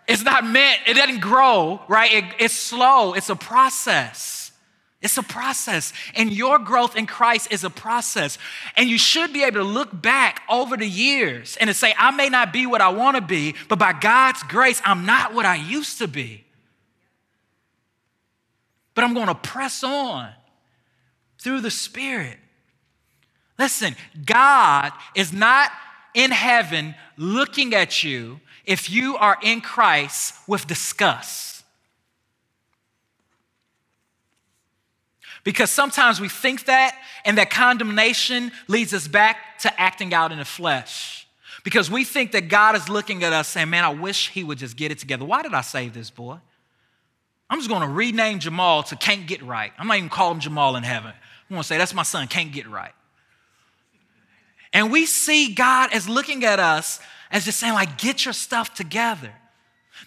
it's 0.09 0.23
not 0.23 0.45
meant, 0.45 0.81
it 0.87 0.95
doesn't 0.95 1.21
grow, 1.21 1.81
right? 1.89 2.13
It, 2.13 2.25
it's 2.39 2.55
slow, 2.55 3.15
it's 3.15 3.29
a 3.29 3.37
process. 3.37 4.53
It's 5.03 5.17
a 5.17 5.23
process. 5.23 5.93
And 6.15 6.33
your 6.33 6.61
growth 6.61 6.97
in 6.97 7.07
Christ 7.07 7.49
is 7.51 7.65
a 7.65 7.71
process. 7.71 8.39
And 8.77 8.89
you 8.89 8.99
should 8.99 9.33
be 9.33 9.43
able 9.43 9.59
to 9.59 9.65
look 9.65 10.01
back 10.01 10.43
over 10.49 10.77
the 10.77 10.89
years 10.89 11.57
and 11.61 11.67
to 11.67 11.75
say, 11.75 11.93
I 11.99 12.13
may 12.13 12.29
not 12.29 12.53
be 12.53 12.67
what 12.67 12.81
I 12.81 12.89
want 12.91 13.17
to 13.17 13.21
be, 13.21 13.57
but 13.69 13.81
by 13.81 13.93
God's 13.93 14.45
grace, 14.45 14.81
I'm 14.85 15.05
not 15.05 15.35
what 15.35 15.45
I 15.45 15.57
used 15.57 15.99
to 15.99 16.07
be. 16.07 16.45
But 18.95 19.03
I'm 19.03 19.13
going 19.13 19.27
to 19.27 19.35
press 19.35 19.83
on 19.83 20.31
through 21.39 21.63
the 21.63 21.71
Spirit. 21.71 22.39
Listen, 23.63 23.95
God 24.27 24.91
is 25.15 25.33
not 25.33 25.71
in 26.15 26.33
heaven 26.33 26.97
looking 27.17 27.77
at 27.77 28.03
you 28.03 28.41
if 28.65 28.91
you 28.91 29.17
are 29.17 29.39
in 29.41 29.61
Christ 29.61 30.35
with 30.49 30.67
disgust. 30.67 31.63
Because 35.45 35.71
sometimes 35.71 36.21
we 36.21 36.29
think 36.29 36.65
that, 36.65 36.99
and 37.25 37.39
that 37.39 37.51
condemnation 37.51 38.51
leads 38.67 38.93
us 38.93 39.07
back 39.07 39.61
to 39.61 39.81
acting 39.81 40.13
out 40.13 40.33
in 40.33 40.39
the 40.39 40.45
flesh. 40.45 41.29
Because 41.63 41.89
we 41.89 42.03
think 42.03 42.33
that 42.33 42.49
God 42.49 42.75
is 42.75 42.89
looking 42.89 43.23
at 43.23 43.33
us 43.33 43.47
saying, 43.47 43.71
Man, 43.71 43.85
I 43.85 43.91
wish 43.91 44.31
he 44.31 44.43
would 44.43 44.59
just 44.59 44.77
get 44.77 44.91
it 44.91 44.99
together. 44.99 45.25
Why 45.25 45.43
did 45.43 45.55
I 45.55 45.61
save 45.61 45.95
this 45.95 46.11
boy? 46.11 46.39
I'm 47.49 47.61
just 47.61 47.71
gonna 47.71 47.89
rename 47.89 48.41
Jamal 48.41 48.83
to 48.85 48.97
Can't 48.97 49.29
Get 49.29 49.41
Right. 49.41 49.73
I'm 49.79 49.87
not 49.87 49.99
even 49.99 50.09
calling 50.09 50.39
him 50.39 50.41
Jamal 50.41 50.75
in 50.75 50.83
heaven. 50.83 51.13
I'm 51.13 51.55
gonna 51.55 51.63
say, 51.63 51.79
That's 51.79 51.95
my 51.95 52.03
son, 52.03 52.27
Can't 52.27 52.51
Get 52.51 52.69
Right. 52.69 52.93
And 54.73 54.91
we 54.91 55.07
see 55.07 55.55
God 55.55 55.93
as 55.93 56.09
looking 56.09 56.45
at 56.45 56.59
us 56.59 57.01
as 57.31 57.45
just 57.45 57.59
saying, 57.59 57.75
like, 57.75 57.99
get 57.99 58.25
your 58.25 58.35
stuff 58.35 58.75
together. 58.75 59.33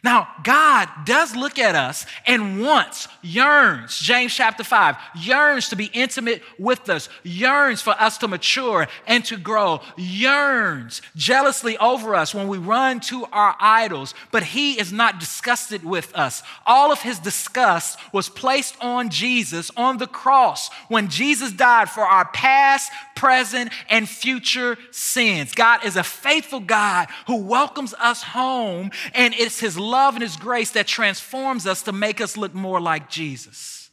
Now, 0.03 0.27
God 0.43 0.89
does 1.05 1.35
look 1.35 1.57
at 1.57 1.75
us 1.75 2.05
and 2.25 2.61
wants, 2.61 3.07
yearns, 3.21 3.99
James 3.99 4.33
chapter 4.33 4.63
5, 4.63 4.95
yearns 5.15 5.69
to 5.69 5.75
be 5.75 5.85
intimate 5.85 6.43
with 6.59 6.89
us, 6.89 7.09
yearns 7.23 7.81
for 7.81 7.91
us 7.99 8.17
to 8.19 8.27
mature 8.27 8.87
and 9.07 9.25
to 9.25 9.37
grow, 9.37 9.81
yearns 9.97 11.01
jealously 11.15 11.77
over 11.77 12.15
us 12.15 12.35
when 12.35 12.47
we 12.47 12.57
run 12.57 12.99
to 13.01 13.25
our 13.31 13.55
idols, 13.59 14.13
but 14.31 14.43
He 14.43 14.79
is 14.79 14.91
not 14.91 15.19
disgusted 15.19 15.83
with 15.83 16.13
us. 16.15 16.43
All 16.65 16.91
of 16.91 17.01
His 17.01 17.19
disgust 17.19 17.97
was 18.11 18.29
placed 18.29 18.75
on 18.81 19.09
Jesus 19.09 19.71
on 19.75 19.97
the 19.97 20.07
cross 20.07 20.69
when 20.87 21.09
Jesus 21.09 21.51
died 21.51 21.89
for 21.89 22.03
our 22.03 22.25
past, 22.25 22.91
present, 23.15 23.71
and 23.89 24.07
future 24.07 24.77
sins. 24.91 25.53
God 25.53 25.83
is 25.85 25.95
a 25.95 26.03
faithful 26.03 26.59
God 26.59 27.07
who 27.27 27.37
welcomes 27.37 27.93
us 27.95 28.23
home, 28.23 28.91
and 29.13 29.33
it's 29.33 29.59
His 29.59 29.77
love 29.85 30.15
and 30.15 30.23
His 30.23 30.35
grace 30.35 30.71
that 30.71 30.87
transforms 30.87 31.65
us 31.65 31.81
to 31.83 31.91
make 31.91 32.19
us 32.19 32.35
look 32.37 32.53
more 32.53 32.81
like 32.81 33.09
Jesus. 33.09 33.89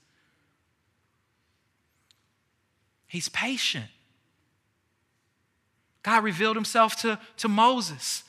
He's 3.06 3.28
patient. 3.28 3.86
God 6.02 6.24
revealed 6.24 6.56
Himself 6.56 6.96
to, 7.02 7.18
to 7.36 7.48
Moses. 7.48 8.24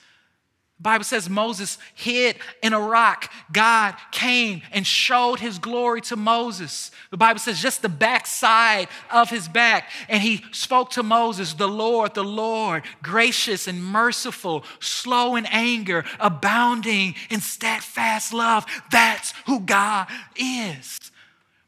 Bible 0.79 1.05
says 1.05 1.29
Moses 1.29 1.77
hid 1.93 2.36
in 2.62 2.73
a 2.73 2.79
rock. 2.79 3.31
God 3.53 3.95
came 4.12 4.62
and 4.71 4.86
showed 4.86 5.39
his 5.39 5.57
glory 5.57 6.01
to 6.01 6.17
Moses. 6.17 6.91
The 7.09 7.17
Bible 7.17 7.39
says 7.39 7.62
just 7.62 7.81
the 7.81 7.89
backside 7.89 8.89
of 9.09 9.29
his 9.29 9.47
back. 9.47 9.89
And 10.09 10.21
he 10.21 10.43
spoke 10.51 10.91
to 10.91 11.03
Moses, 11.03 11.53
the 11.53 11.69
Lord, 11.69 12.15
the 12.15 12.23
Lord, 12.23 12.83
gracious 13.01 13.67
and 13.67 13.83
merciful, 13.83 14.65
slow 14.81 15.36
in 15.36 15.45
anger, 15.45 16.03
abounding 16.19 17.15
in 17.29 17.39
steadfast 17.39 18.33
love. 18.33 18.65
That's 18.91 19.33
who 19.45 19.62
God 19.62 20.07
is. 20.36 20.99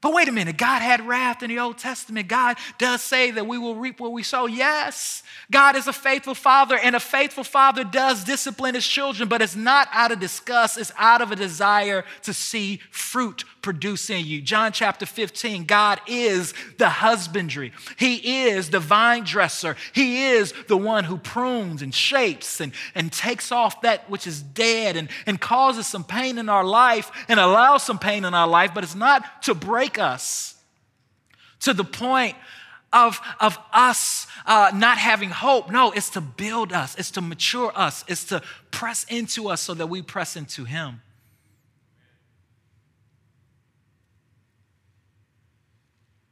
But 0.05 0.13
wait 0.13 0.27
a 0.27 0.31
minute, 0.31 0.57
God 0.57 0.83
had 0.83 1.07
wrath 1.07 1.41
in 1.41 1.49
the 1.49 1.57
Old 1.57 1.79
Testament. 1.79 2.27
God 2.27 2.57
does 2.77 3.01
say 3.01 3.31
that 3.31 3.47
we 3.47 3.57
will 3.57 3.73
reap 3.73 3.99
what 3.99 4.11
we 4.11 4.21
sow. 4.21 4.45
Yes, 4.45 5.23
God 5.49 5.75
is 5.75 5.87
a 5.87 5.93
faithful 5.93 6.35
father, 6.35 6.77
and 6.77 6.95
a 6.95 6.99
faithful 6.99 7.43
father 7.43 7.83
does 7.83 8.23
discipline 8.23 8.75
his 8.75 8.87
children, 8.87 9.27
but 9.27 9.41
it's 9.41 9.55
not 9.55 9.87
out 9.91 10.11
of 10.11 10.19
disgust, 10.19 10.77
it's 10.77 10.91
out 10.99 11.23
of 11.23 11.31
a 11.31 11.35
desire 11.35 12.05
to 12.21 12.35
see 12.35 12.81
fruit 12.91 13.45
produce 13.63 14.11
in 14.11 14.23
you. 14.23 14.43
John 14.43 14.71
chapter 14.71 15.07
15 15.07 15.65
God 15.65 15.99
is 16.05 16.53
the 16.77 16.87
husbandry, 16.87 17.73
He 17.97 18.43
is 18.45 18.69
the 18.69 18.79
vine 18.79 19.23
dresser, 19.23 19.75
He 19.91 20.25
is 20.25 20.53
the 20.67 20.77
one 20.77 21.05
who 21.05 21.17
prunes 21.17 21.81
and 21.81 21.91
shapes 21.91 22.61
and, 22.61 22.73
and 22.93 23.11
takes 23.11 23.51
off 23.51 23.81
that 23.81 24.07
which 24.07 24.27
is 24.27 24.43
dead 24.43 24.95
and, 24.95 25.09
and 25.25 25.41
causes 25.41 25.87
some 25.87 26.03
pain 26.03 26.37
in 26.37 26.47
our 26.47 26.63
life 26.63 27.11
and 27.27 27.39
allows 27.39 27.81
some 27.81 27.97
pain 27.97 28.23
in 28.23 28.35
our 28.35 28.47
life, 28.47 28.69
but 28.75 28.83
it's 28.83 28.93
not 28.93 29.41
to 29.41 29.55
break 29.55 29.94
us 29.97 30.55
to 31.61 31.73
the 31.73 31.83
point 31.83 32.35
of, 32.93 33.19
of 33.39 33.57
us 33.73 34.27
uh, 34.45 34.71
not 34.73 34.97
having 34.97 35.29
hope. 35.29 35.69
No, 35.69 35.91
it's 35.91 36.09
to 36.11 36.21
build 36.21 36.71
us, 36.71 36.95
it's 36.95 37.11
to 37.11 37.21
mature 37.21 37.71
us, 37.75 38.05
it's 38.07 38.25
to 38.25 38.41
press 38.71 39.05
into 39.09 39.49
us 39.49 39.61
so 39.61 39.73
that 39.73 39.87
we 39.87 40.01
press 40.01 40.35
into 40.35 40.63
Him. 40.63 41.01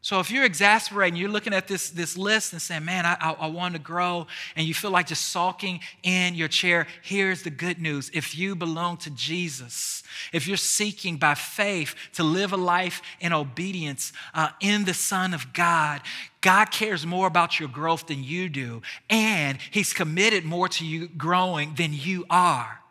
So 0.04 0.20
if 0.20 0.30
you're 0.30 0.44
exasperating, 0.44 1.18
you're 1.18 1.30
looking 1.30 1.54
at 1.54 1.70
this, 1.70 1.90
this 1.90 2.18
list 2.18 2.52
and 2.52 2.62
saying, 2.62 2.84
man, 2.84 3.06
I, 3.06 3.16
I, 3.22 3.32
I, 3.40 3.48
want 3.48 3.74
to 3.76 3.80
grow, 3.80 4.28
and 4.58 4.68
you 4.68 4.74
feel 4.74 4.92
like 4.92 5.08
just 5.08 5.30
sulking 5.30 5.80
in 6.04 6.36
your 6.36 6.50
chair, 6.50 6.88
here's 7.02 7.44
the 7.44 7.50
good 7.50 7.80
news. 7.80 8.12
If 8.14 8.38
you 8.38 8.54
belong 8.54 8.98
to 8.98 9.10
Jesus, 9.12 10.04
if 10.34 10.46
you're 10.46 10.58
seeking 10.58 11.16
by 11.16 11.36
faith 11.36 11.96
to 12.16 12.24
live 12.24 12.52
a 12.52 12.58
life 12.58 13.02
in 13.22 13.32
obedience 13.32 14.12
uh, 14.34 14.50
in 14.60 14.84
the 14.84 14.94
Son 14.94 15.34
of 15.34 15.54
God, 15.54 16.02
God 16.42 16.66
cares 16.70 17.06
more 17.06 17.26
about 17.26 17.58
your 17.58 17.70
growth 17.70 18.08
than 18.08 18.26
you 18.26 18.50
do, 18.50 18.82
and 19.10 19.58
He's 19.72 19.94
committed 19.94 20.44
more 20.44 20.68
to 20.68 20.86
you 20.86 21.08
growing 21.08 21.76
than 21.76 21.94
you 21.94 22.26
are. 22.30 22.82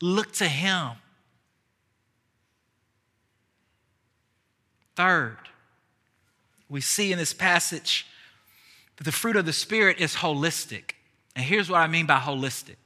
Look 0.00 0.32
to 0.32 0.48
Him. 0.48 0.96
Third, 4.96 5.38
we 6.72 6.80
see 6.80 7.12
in 7.12 7.18
this 7.18 7.34
passage 7.34 8.06
that 8.96 9.04
the 9.04 9.12
fruit 9.12 9.36
of 9.36 9.44
the 9.44 9.52
Spirit 9.52 10.00
is 10.00 10.14
holistic. 10.16 10.92
And 11.36 11.44
here's 11.44 11.68
what 11.68 11.78
I 11.78 11.86
mean 11.86 12.06
by 12.06 12.18
holistic. 12.18 12.76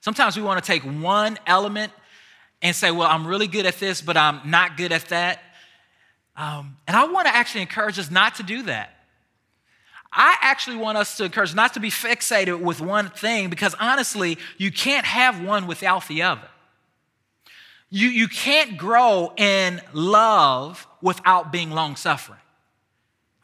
Sometimes 0.00 0.36
we 0.36 0.42
want 0.42 0.62
to 0.62 0.66
take 0.66 0.82
one 0.82 1.38
element 1.46 1.92
and 2.62 2.74
say, 2.74 2.90
well, 2.90 3.08
I'm 3.08 3.26
really 3.26 3.46
good 3.46 3.66
at 3.66 3.78
this, 3.78 4.00
but 4.00 4.16
I'm 4.16 4.40
not 4.46 4.78
good 4.78 4.92
at 4.92 5.08
that. 5.10 5.40
Um, 6.34 6.78
and 6.88 6.96
I 6.96 7.04
want 7.04 7.26
to 7.26 7.36
actually 7.36 7.60
encourage 7.60 7.98
us 7.98 8.10
not 8.10 8.36
to 8.36 8.42
do 8.42 8.62
that. 8.62 8.96
I 10.10 10.36
actually 10.40 10.76
want 10.76 10.96
us 10.96 11.16
to 11.18 11.24
encourage 11.24 11.54
not 11.54 11.74
to 11.74 11.80
be 11.80 11.90
fixated 11.90 12.60
with 12.60 12.80
one 12.80 13.10
thing 13.10 13.50
because 13.50 13.74
honestly, 13.78 14.38
you 14.56 14.72
can't 14.72 15.04
have 15.04 15.42
one 15.44 15.66
without 15.66 16.08
the 16.08 16.22
other. 16.22 16.48
You, 17.94 18.08
you 18.08 18.26
can't 18.26 18.78
grow 18.78 19.34
in 19.36 19.82
love 19.92 20.86
without 21.02 21.52
being 21.52 21.70
long 21.70 21.96
suffering. 21.96 22.38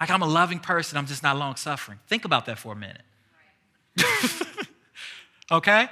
Like, 0.01 0.09
I'm 0.11 0.23
a 0.23 0.27
loving 0.27 0.59
person, 0.59 0.97
I'm 0.97 1.05
just 1.05 1.23
not 1.23 1.37
long 1.37 1.57
suffering. 1.57 1.99
Think 2.07 2.25
about 2.25 2.47
that 2.47 2.59
for 2.59 2.73
a 2.73 2.77
minute. 2.77 3.03
okay? 5.53 5.91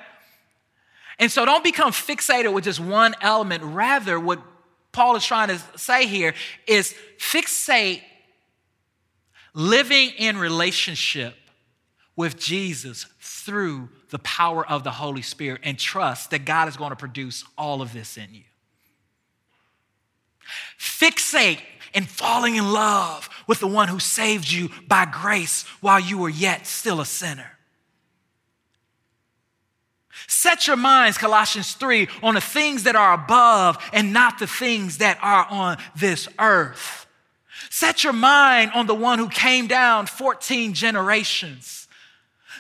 And 1.19 1.31
so 1.31 1.45
don't 1.45 1.63
become 1.63 1.93
fixated 1.93 2.51
with 2.55 2.65
just 2.65 2.81
one 2.81 3.15
element. 3.21 3.63
Rather, 3.63 4.19
what 4.19 4.41
Paul 4.91 5.17
is 5.17 5.25
trying 5.27 5.49
to 5.49 5.59
say 5.79 6.07
here 6.07 6.33
is 6.67 6.95
fixate 7.19 8.01
living 9.53 10.13
in 10.17 10.39
relationship 10.39 11.35
with 12.17 12.39
Jesus 12.39 13.05
through 13.21 13.91
the 14.11 14.19
power 14.21 14.67
of 14.67 14.85
the 14.85 14.91
Holy 14.91 15.23
Spirit 15.23 15.61
and 15.65 15.79
trust 15.79 16.31
that 16.31 16.45
God 16.45 16.69
is 16.69 16.77
going 16.77 16.91
to 16.91 16.97
produce 16.97 17.45
all 17.59 17.83
of 17.83 17.93
this 17.93 18.17
in 18.17 18.33
you. 18.33 18.45
Fixate 20.79 21.61
in 21.93 22.05
falling 22.05 22.57
in 22.57 22.73
love 22.73 23.29
with 23.47 23.61
the 23.61 23.67
one 23.67 23.89
who 23.89 23.99
saved 23.99 24.51
you 24.51 24.71
by 24.87 25.07
grace 25.07 25.65
while 25.81 25.99
you 25.99 26.19
were 26.19 26.29
yet 26.29 26.67
still 26.67 27.01
a 27.01 27.07
sinner. 27.07 27.51
Set 30.29 30.67
your 30.67 30.77
minds, 30.77 31.19
Colossians 31.19 31.73
3, 31.75 32.09
on 32.23 32.35
the 32.35 32.41
things 32.41 32.83
that 32.83 32.97
are 32.97 33.15
above 33.15 33.79
and 33.93 34.13
not 34.13 34.39
the 34.39 34.47
things 34.47 34.99
that 34.99 35.19
are 35.23 35.47
on 35.49 35.79
this 35.95 36.29
earth. 36.39 37.07
Set 37.71 38.05
your 38.05 38.13
mind 38.13 38.73
on 38.73 38.87
the 38.87 38.95
one 38.95 39.19
who 39.19 39.29
came 39.29 39.67
down 39.67 40.07
14 40.07 40.75
generations 40.75 41.86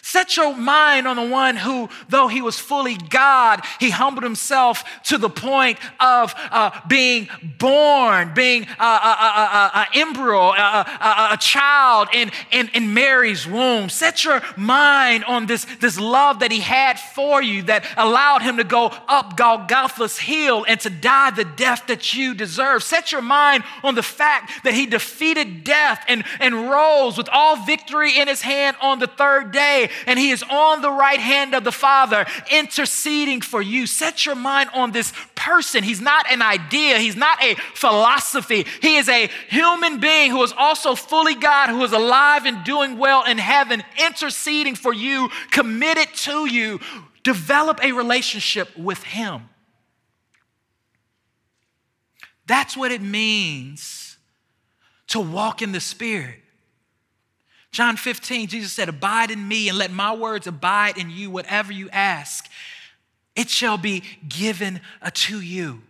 Set 0.06 0.36
your 0.36 0.54
mind 0.54 1.08
on 1.08 1.16
the 1.16 1.26
one 1.26 1.56
who, 1.56 1.88
though 2.08 2.28
he 2.28 2.40
was 2.40 2.56
fully 2.56 2.94
God, 2.94 3.60
he 3.80 3.90
humbled 3.90 4.22
himself 4.22 4.84
to 5.06 5.18
the 5.18 5.28
point 5.28 5.80
of 5.98 6.32
uh, 6.52 6.70
being 6.86 7.28
born, 7.58 8.32
being 8.32 8.68
an 8.78 9.86
embryo, 9.96 10.50
a, 10.52 11.36
child 11.40 12.06
in, 12.14 12.30
in, 12.52 12.68
in 12.68 12.94
Mary's 12.94 13.48
womb. 13.48 13.88
Set 13.88 14.24
your 14.24 14.42
mind 14.56 15.24
on 15.24 15.46
this, 15.46 15.64
this 15.80 15.98
love 15.98 16.38
that 16.38 16.52
he 16.52 16.60
had 16.60 17.00
for 17.00 17.42
you 17.42 17.64
that 17.64 17.84
allowed 17.96 18.42
him 18.42 18.58
to 18.58 18.64
go 18.64 18.92
up 19.08 19.36
Golgotha's 19.36 20.18
hill 20.18 20.64
and 20.68 20.78
to 20.82 20.88
die 20.88 21.32
the 21.32 21.44
death 21.44 21.88
that 21.88 22.14
you 22.14 22.32
deserve. 22.32 22.84
Set 22.84 23.10
your 23.10 23.22
mind 23.22 23.64
on 23.82 23.96
the 23.96 24.04
fact 24.04 24.62
that 24.62 24.72
he 24.72 24.86
defeated 24.86 25.64
death 25.64 26.04
and, 26.06 26.22
and 26.38 26.70
rose 26.70 27.18
with 27.18 27.28
all 27.32 27.56
victory 27.56 28.16
in 28.16 28.28
his 28.28 28.42
hand 28.42 28.76
on 28.80 29.00
the 29.00 29.08
third 29.08 29.50
day 29.50 29.90
and 30.06 30.18
He 30.18 30.30
is 30.30 30.42
on 30.42 30.82
the 30.82 30.90
right 30.90 31.20
hand 31.20 31.54
of 31.54 31.64
the 31.64 31.72
Father 31.72 32.26
interceding 32.50 33.40
for 33.40 33.62
you. 33.62 33.86
Set 33.86 34.26
your 34.26 34.34
mind 34.34 34.70
on 34.74 34.92
this 34.92 35.12
person. 35.34 35.84
He's 35.84 36.00
not 36.00 36.30
an 36.30 36.42
idea, 36.42 36.98
He's 36.98 37.16
not 37.16 37.42
a 37.42 37.54
philosophy. 37.74 38.66
He 38.82 38.96
is 38.96 39.08
a 39.08 39.28
human 39.48 40.00
being 40.00 40.30
who 40.30 40.42
is 40.42 40.52
also 40.56 40.94
fully 40.94 41.34
God, 41.34 41.68
who 41.68 41.82
is 41.84 41.92
alive 41.92 42.44
and 42.46 42.64
doing 42.64 42.98
well 42.98 43.24
in 43.24 43.38
heaven, 43.38 43.82
interceding 43.98 44.74
for 44.74 44.92
you, 44.92 45.30
committed 45.50 46.08
to 46.14 46.46
you. 46.46 46.80
Develop 47.22 47.82
a 47.82 47.92
relationship 47.92 48.76
with 48.76 49.02
Him. 49.02 49.48
That's 52.46 52.76
what 52.76 52.92
it 52.92 53.02
means 53.02 54.16
to 55.08 55.20
walk 55.20 55.62
in 55.62 55.72
the 55.72 55.80
Spirit. 55.80 56.40
John 57.76 57.98
15, 57.98 58.48
Jesus 58.48 58.72
said, 58.72 58.88
Abide 58.88 59.30
in 59.30 59.46
me 59.46 59.68
and 59.68 59.76
let 59.76 59.92
my 59.92 60.14
words 60.14 60.46
abide 60.46 60.96
in 60.96 61.10
you. 61.10 61.30
Whatever 61.30 61.74
you 61.74 61.90
ask, 61.90 62.48
it 63.34 63.50
shall 63.50 63.76
be 63.76 64.02
given 64.26 64.80
to 65.12 65.42
you. 65.42 65.82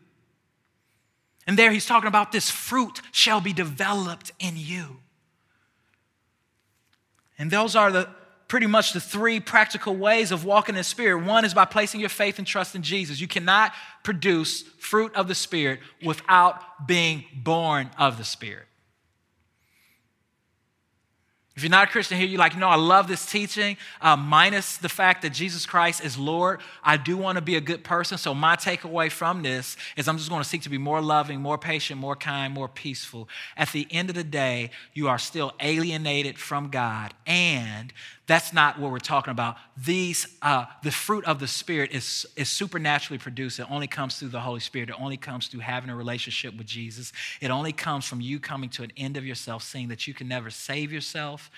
And 1.46 1.56
there 1.56 1.70
he's 1.70 1.86
talking 1.86 2.08
about 2.08 2.32
this 2.32 2.50
fruit 2.50 3.00
shall 3.12 3.40
be 3.40 3.52
developed 3.52 4.32
in 4.40 4.54
you. 4.56 4.96
And 7.38 7.52
those 7.52 7.76
are 7.76 7.92
the 7.92 8.08
pretty 8.48 8.66
much 8.66 8.92
the 8.92 8.98
three 8.98 9.38
practical 9.38 9.94
ways 9.94 10.32
of 10.32 10.44
walking 10.44 10.74
in 10.74 10.78
the 10.80 10.82
Spirit. 10.82 11.24
One 11.24 11.44
is 11.44 11.54
by 11.54 11.66
placing 11.66 12.00
your 12.00 12.08
faith 12.08 12.38
and 12.38 12.46
trust 12.48 12.74
in 12.74 12.82
Jesus. 12.82 13.20
You 13.20 13.28
cannot 13.28 13.72
produce 14.02 14.62
fruit 14.80 15.14
of 15.14 15.28
the 15.28 15.36
Spirit 15.36 15.78
without 16.02 16.88
being 16.88 17.26
born 17.32 17.90
of 17.96 18.18
the 18.18 18.24
Spirit. 18.24 18.66
If 21.56 21.62
you're 21.62 21.70
not 21.70 21.88
a 21.88 21.90
Christian 21.90 22.18
here, 22.18 22.26
you're 22.26 22.38
like, 22.38 22.54
no, 22.54 22.68
I 22.68 22.76
love 22.76 23.08
this 23.08 23.24
teaching, 23.24 23.78
uh, 24.02 24.14
minus 24.14 24.76
the 24.76 24.90
fact 24.90 25.22
that 25.22 25.30
Jesus 25.30 25.64
Christ 25.64 26.04
is 26.04 26.18
Lord. 26.18 26.60
I 26.84 26.98
do 26.98 27.16
want 27.16 27.36
to 27.36 27.42
be 27.42 27.56
a 27.56 27.62
good 27.62 27.82
person. 27.82 28.18
So, 28.18 28.34
my 28.34 28.56
takeaway 28.56 29.10
from 29.10 29.42
this 29.42 29.78
is 29.96 30.06
I'm 30.06 30.18
just 30.18 30.28
going 30.28 30.42
to 30.42 30.48
seek 30.48 30.62
to 30.62 30.68
be 30.68 30.76
more 30.76 31.00
loving, 31.00 31.40
more 31.40 31.56
patient, 31.56 31.98
more 31.98 32.14
kind, 32.14 32.52
more 32.52 32.68
peaceful. 32.68 33.26
At 33.56 33.72
the 33.72 33.88
end 33.90 34.10
of 34.10 34.14
the 34.14 34.24
day, 34.24 34.70
you 34.92 35.08
are 35.08 35.18
still 35.18 35.54
alienated 35.60 36.38
from 36.38 36.68
God 36.68 37.14
and 37.26 37.90
that's 38.26 38.52
not 38.52 38.80
what 38.80 38.90
we're 38.90 38.98
talking 38.98 39.30
about. 39.30 39.56
These, 39.76 40.26
uh, 40.42 40.66
the 40.82 40.90
fruit 40.90 41.24
of 41.26 41.38
the 41.38 41.46
Spirit 41.46 41.92
is, 41.92 42.26
is 42.36 42.50
supernaturally 42.50 43.18
produced. 43.18 43.60
It 43.60 43.66
only 43.70 43.86
comes 43.86 44.18
through 44.18 44.30
the 44.30 44.40
Holy 44.40 44.58
Spirit. 44.58 44.90
It 44.90 44.96
only 45.00 45.16
comes 45.16 45.46
through 45.46 45.60
having 45.60 45.90
a 45.90 45.96
relationship 45.96 46.56
with 46.56 46.66
Jesus. 46.66 47.12
It 47.40 47.52
only 47.52 47.72
comes 47.72 48.04
from 48.04 48.20
you 48.20 48.40
coming 48.40 48.68
to 48.70 48.82
an 48.82 48.90
end 48.96 49.16
of 49.16 49.24
yourself, 49.24 49.62
seeing 49.62 49.88
that 49.88 50.08
you 50.08 50.14
can 50.14 50.26
never 50.26 50.50
save 50.50 50.92
yourself, 50.92 51.50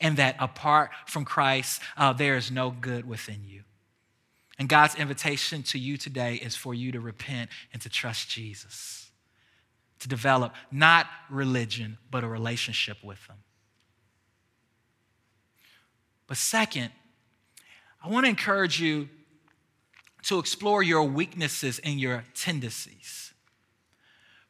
and 0.00 0.16
that 0.16 0.36
apart 0.38 0.90
from 1.06 1.26
Christ, 1.26 1.82
uh, 1.96 2.14
there 2.14 2.36
is 2.36 2.50
no 2.50 2.70
good 2.70 3.06
within 3.06 3.44
you. 3.44 3.62
And 4.58 4.66
God's 4.66 4.94
invitation 4.94 5.62
to 5.64 5.78
you 5.78 5.98
today 5.98 6.36
is 6.36 6.56
for 6.56 6.72
you 6.72 6.92
to 6.92 7.00
repent 7.00 7.50
and 7.72 7.82
to 7.82 7.90
trust 7.90 8.30
Jesus, 8.30 9.10
to 9.98 10.08
develop 10.08 10.54
not 10.70 11.06
religion, 11.28 11.98
but 12.10 12.24
a 12.24 12.28
relationship 12.28 12.96
with 13.02 13.18
Him. 13.26 13.36
But 16.34 16.38
second, 16.40 16.90
I 18.02 18.08
want 18.08 18.26
to 18.26 18.28
encourage 18.28 18.80
you 18.80 19.08
to 20.24 20.40
explore 20.40 20.82
your 20.82 21.04
weaknesses 21.04 21.78
and 21.84 22.00
your 22.00 22.24
tendencies. 22.34 23.32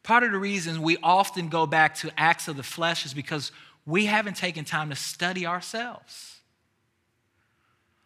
Part 0.01 0.23
of 0.23 0.31
the 0.31 0.39
reason 0.39 0.81
we 0.81 0.97
often 1.03 1.47
go 1.47 1.67
back 1.67 1.93
to 1.97 2.11
acts 2.17 2.47
of 2.47 2.57
the 2.57 2.63
flesh 2.63 3.05
is 3.05 3.13
because 3.13 3.51
we 3.85 4.05
haven't 4.05 4.35
taken 4.35 4.65
time 4.65 4.89
to 4.89 4.95
study 4.95 5.45
ourselves. 5.45 6.39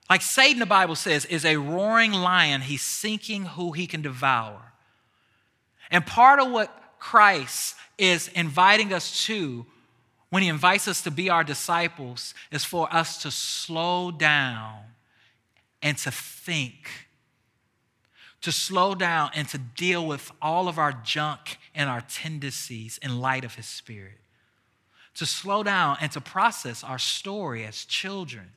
Like 0.10 0.24
Satan, 0.24 0.60
the 0.60 0.65
Bible 0.65 0.96
says, 0.96 1.24
is 1.24 1.46
a 1.46 1.56
roaring 1.56 2.12
lion. 2.12 2.60
He's 2.60 2.82
seeking 2.82 3.46
who 3.46 3.72
he 3.72 3.88
can 3.88 4.02
devour. 4.02 4.74
And 5.89 6.06
part 6.06 6.42
of 6.42 6.52
what 6.52 7.00
Christ 7.00 7.78
is 7.98 8.28
inviting 8.28 8.92
us 8.92 9.24
to 9.28 9.65
when 10.30 10.44
he 10.44 10.50
invites 10.50 10.88
us 10.88 11.02
to 11.02 11.12
be 11.12 11.30
our 11.30 11.44
disciples 11.44 12.34
is 12.52 12.63
for 12.63 12.92
us 12.94 13.22
to 13.24 13.32
slow 13.32 14.12
down 14.12 14.82
and 15.82 15.98
to 15.98 16.12
think, 16.12 16.89
to 18.42 18.52
slow 18.52 18.94
down 18.94 19.32
and 19.34 19.48
to 19.50 19.58
deal 19.58 20.06
with 20.06 20.32
all 20.42 20.68
of 20.68 20.78
our 20.78 20.92
junk 20.92 21.58
and 21.74 21.89
our 21.89 22.02
tendencies 22.02 23.00
in 23.02 23.20
light 23.20 23.44
of 23.44 23.56
his 23.56 23.65
spirit, 23.65 24.20
to 25.15 25.26
slow 25.26 25.63
down 25.63 25.98
and 26.00 26.12
to 26.12 26.22
process 26.22 26.84
our 26.84 27.00
story 27.00 27.65
as 27.65 27.86
children 27.86 28.52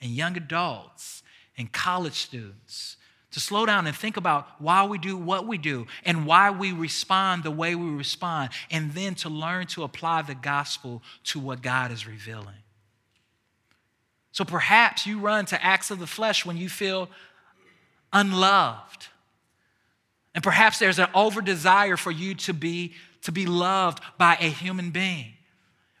and 0.00 0.12
young 0.12 0.36
adults 0.36 1.22
and 1.58 1.72
college 1.72 2.14
students 2.14 2.96
to 3.36 3.40
slow 3.40 3.66
down 3.66 3.86
and 3.86 3.94
think 3.94 4.16
about 4.16 4.48
why 4.58 4.86
we 4.86 4.96
do 4.96 5.14
what 5.14 5.46
we 5.46 5.58
do 5.58 5.86
and 6.06 6.24
why 6.24 6.50
we 6.50 6.72
respond 6.72 7.42
the 7.42 7.50
way 7.50 7.74
we 7.74 7.90
respond, 7.90 8.48
and 8.70 8.92
then 8.92 9.14
to 9.14 9.28
learn 9.28 9.66
to 9.66 9.82
apply 9.82 10.22
the 10.22 10.34
gospel 10.34 11.02
to 11.22 11.38
what 11.38 11.60
God 11.60 11.92
is 11.92 12.06
revealing. 12.06 12.62
So 14.32 14.46
perhaps 14.46 15.06
you 15.06 15.18
run 15.18 15.44
to 15.46 15.62
acts 15.62 15.90
of 15.90 15.98
the 15.98 16.06
flesh 16.06 16.46
when 16.46 16.56
you 16.56 16.70
feel 16.70 17.10
unloved. 18.10 19.08
And 20.34 20.42
perhaps 20.42 20.78
there's 20.78 20.98
an 20.98 21.08
over 21.14 21.42
desire 21.42 21.98
for 21.98 22.10
you 22.10 22.34
to 22.36 22.54
be, 22.54 22.94
to 23.20 23.32
be 23.32 23.44
loved 23.44 24.02
by 24.16 24.36
a 24.36 24.48
human 24.48 24.92
being 24.92 25.35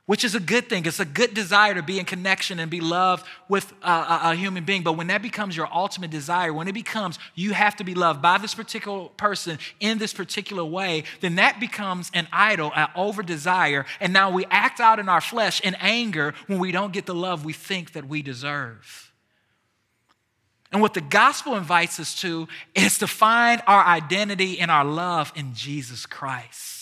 which 0.06 0.24
is 0.24 0.34
a 0.34 0.40
good 0.40 0.68
thing. 0.68 0.86
It's 0.86 1.00
a 1.00 1.04
good 1.04 1.34
desire 1.34 1.74
to 1.74 1.82
be 1.82 1.98
in 1.98 2.04
connection 2.04 2.60
and 2.60 2.70
be 2.70 2.80
loved 2.80 3.26
with 3.48 3.72
a, 3.82 3.90
a, 3.90 4.20
a, 4.24 4.34
human 4.34 4.64
being. 4.64 4.82
But 4.82 4.92
when 4.92 5.08
that 5.08 5.20
becomes 5.20 5.56
your 5.56 5.68
ultimate 5.72 6.10
desire, 6.10 6.52
when 6.52 6.68
it 6.68 6.74
becomes 6.74 7.18
you 7.34 7.52
have 7.52 7.76
to 7.76 7.84
be 7.84 7.94
loved 7.94 8.22
by 8.22 8.38
this 8.38 8.54
particular 8.54 9.08
person 9.16 9.58
in 9.80 9.98
this 9.98 10.14
particular 10.14 10.64
way, 10.64 11.02
then 11.20 11.34
that 11.36 11.58
becomes 11.58 12.10
an 12.14 12.28
idol, 12.32 12.72
an 12.74 12.88
over 12.94 13.22
desire. 13.22 13.84
And 14.00 14.12
now 14.12 14.30
we 14.30 14.44
act 14.50 14.80
out 14.80 15.00
in 15.00 15.08
our 15.08 15.20
flesh 15.20 15.60
in 15.60 15.74
anger 15.80 16.34
when 16.46 16.60
we 16.60 16.70
don't 16.70 16.92
get 16.92 17.06
the 17.06 17.14
love 17.14 17.44
we 17.44 17.52
think 17.52 17.92
that 17.92 18.08
we 18.08 18.22
deserve. 18.22 19.12
And 20.72 20.80
what 20.80 20.94
the 20.94 21.00
gospel 21.00 21.56
invites 21.56 21.98
us 21.98 22.20
to 22.20 22.46
is 22.74 22.98
to 22.98 23.06
find 23.06 23.62
our 23.66 23.84
identity 23.84 24.60
and 24.60 24.70
our 24.70 24.84
love 24.84 25.32
in 25.34 25.54
Jesus 25.54 26.06
Christ. 26.06 26.75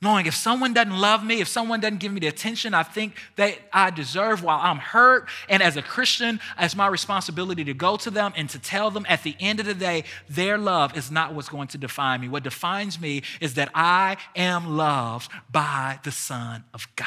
Knowing 0.00 0.26
if 0.26 0.34
someone 0.34 0.72
doesn't 0.72 0.96
love 0.96 1.24
me, 1.24 1.40
if 1.40 1.48
someone 1.48 1.80
doesn't 1.80 1.98
give 1.98 2.12
me 2.12 2.20
the 2.20 2.28
attention 2.28 2.72
I 2.72 2.84
think 2.84 3.16
that 3.34 3.58
I 3.72 3.90
deserve 3.90 4.44
while 4.44 4.60
I'm 4.62 4.78
hurt, 4.78 5.28
and 5.48 5.60
as 5.60 5.76
a 5.76 5.82
Christian, 5.82 6.38
it's 6.56 6.76
my 6.76 6.86
responsibility 6.86 7.64
to 7.64 7.74
go 7.74 7.96
to 7.96 8.10
them 8.10 8.32
and 8.36 8.48
to 8.50 8.60
tell 8.60 8.92
them 8.92 9.04
at 9.08 9.24
the 9.24 9.34
end 9.40 9.58
of 9.58 9.66
the 9.66 9.74
day, 9.74 10.04
their 10.28 10.56
love 10.56 10.96
is 10.96 11.10
not 11.10 11.34
what's 11.34 11.48
going 11.48 11.66
to 11.68 11.78
define 11.78 12.20
me. 12.20 12.28
What 12.28 12.44
defines 12.44 13.00
me 13.00 13.22
is 13.40 13.54
that 13.54 13.70
I 13.74 14.18
am 14.36 14.76
loved 14.76 15.32
by 15.50 15.98
the 16.04 16.12
Son 16.12 16.62
of 16.72 16.86
God. 16.94 17.06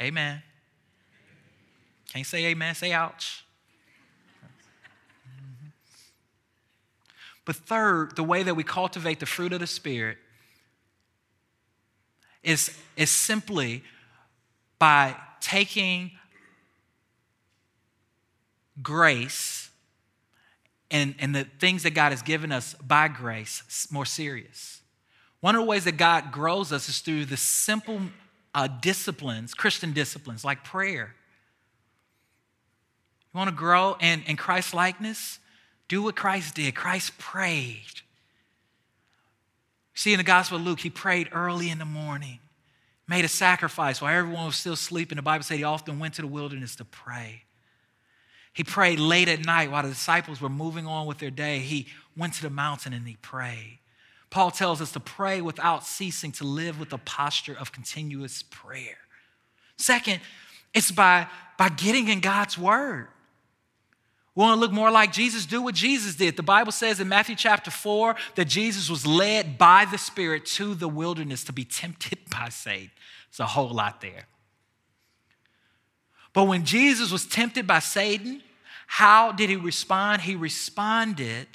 Amen. 0.00 0.42
Can't 2.12 2.26
say 2.26 2.46
amen, 2.46 2.74
say 2.74 2.92
ouch. 2.92 3.45
But 7.46 7.56
third, 7.56 8.16
the 8.16 8.24
way 8.24 8.42
that 8.42 8.54
we 8.54 8.64
cultivate 8.64 9.20
the 9.20 9.26
fruit 9.26 9.54
of 9.54 9.60
the 9.60 9.66
Spirit 9.66 10.18
is, 12.42 12.76
is 12.96 13.10
simply 13.10 13.82
by 14.78 15.16
taking 15.40 16.10
grace 18.82 19.70
and, 20.90 21.14
and 21.18 21.34
the 21.34 21.44
things 21.44 21.84
that 21.84 21.92
God 21.92 22.10
has 22.10 22.20
given 22.20 22.52
us 22.52 22.74
by 22.74 23.08
grace 23.08 23.88
more 23.90 24.04
serious. 24.04 24.82
One 25.40 25.54
of 25.54 25.60
the 25.60 25.66
ways 25.66 25.84
that 25.84 25.96
God 25.96 26.32
grows 26.32 26.72
us 26.72 26.88
is 26.88 26.98
through 26.98 27.26
the 27.26 27.36
simple 27.36 28.00
uh, 28.54 28.66
disciplines, 28.66 29.54
Christian 29.54 29.92
disciplines 29.92 30.44
like 30.44 30.64
prayer. 30.64 31.14
You 33.32 33.38
want 33.38 33.50
to 33.50 33.56
grow 33.56 33.96
in, 34.00 34.22
in 34.26 34.36
Christ 34.36 34.74
likeness? 34.74 35.38
Do 35.88 36.02
what 36.02 36.16
Christ 36.16 36.54
did. 36.54 36.74
Christ 36.74 37.16
prayed. 37.18 37.84
See, 39.94 40.12
in 40.12 40.18
the 40.18 40.24
Gospel 40.24 40.58
of 40.58 40.64
Luke, 40.64 40.80
he 40.80 40.90
prayed 40.90 41.30
early 41.32 41.70
in 41.70 41.78
the 41.78 41.84
morning, 41.84 42.40
made 43.08 43.24
a 43.24 43.28
sacrifice 43.28 44.02
while 44.02 44.14
everyone 44.14 44.46
was 44.46 44.56
still 44.56 44.76
sleeping. 44.76 45.16
The 45.16 45.22
Bible 45.22 45.44
said 45.44 45.56
he 45.58 45.64
often 45.64 45.98
went 45.98 46.14
to 46.14 46.22
the 46.22 46.28
wilderness 46.28 46.76
to 46.76 46.84
pray. 46.84 47.44
He 48.52 48.64
prayed 48.64 48.98
late 48.98 49.28
at 49.28 49.44
night 49.44 49.70
while 49.70 49.82
the 49.82 49.90
disciples 49.90 50.40
were 50.40 50.48
moving 50.48 50.86
on 50.86 51.06
with 51.06 51.18
their 51.18 51.30
day. 51.30 51.58
He 51.58 51.88
went 52.16 52.34
to 52.34 52.42
the 52.42 52.50
mountain 52.50 52.92
and 52.92 53.06
he 53.06 53.16
prayed. 53.16 53.78
Paul 54.30 54.50
tells 54.50 54.80
us 54.80 54.92
to 54.92 55.00
pray 55.00 55.40
without 55.40 55.84
ceasing, 55.84 56.32
to 56.32 56.44
live 56.44 56.78
with 56.80 56.92
a 56.92 56.98
posture 56.98 57.56
of 57.58 57.72
continuous 57.72 58.42
prayer. 58.42 58.98
Second, 59.76 60.20
it's 60.74 60.90
by, 60.90 61.26
by 61.56 61.68
getting 61.68 62.08
in 62.08 62.20
God's 62.20 62.58
word. 62.58 63.08
We 64.36 64.42
want 64.42 64.56
to 64.56 64.60
look 64.60 64.72
more 64.72 64.90
like 64.90 65.12
Jesus, 65.12 65.46
do 65.46 65.62
what 65.62 65.74
Jesus 65.74 66.14
did. 66.14 66.36
The 66.36 66.42
Bible 66.42 66.70
says 66.70 67.00
in 67.00 67.08
Matthew 67.08 67.34
chapter 67.36 67.70
4 67.70 68.14
that 68.34 68.44
Jesus 68.44 68.90
was 68.90 69.06
led 69.06 69.56
by 69.56 69.86
the 69.90 69.96
Spirit 69.96 70.44
to 70.46 70.74
the 70.74 70.88
wilderness 70.88 71.42
to 71.44 71.54
be 71.54 71.64
tempted 71.64 72.18
by 72.30 72.50
Satan. 72.50 72.90
It's 73.30 73.40
a 73.40 73.46
whole 73.46 73.70
lot 73.70 74.02
there. 74.02 74.26
But 76.34 76.44
when 76.44 76.66
Jesus 76.66 77.10
was 77.10 77.24
tempted 77.24 77.66
by 77.66 77.78
Satan, 77.78 78.42
how 78.86 79.32
did 79.32 79.48
he 79.48 79.56
respond? 79.56 80.20
He 80.22 80.36
responded 80.36 81.46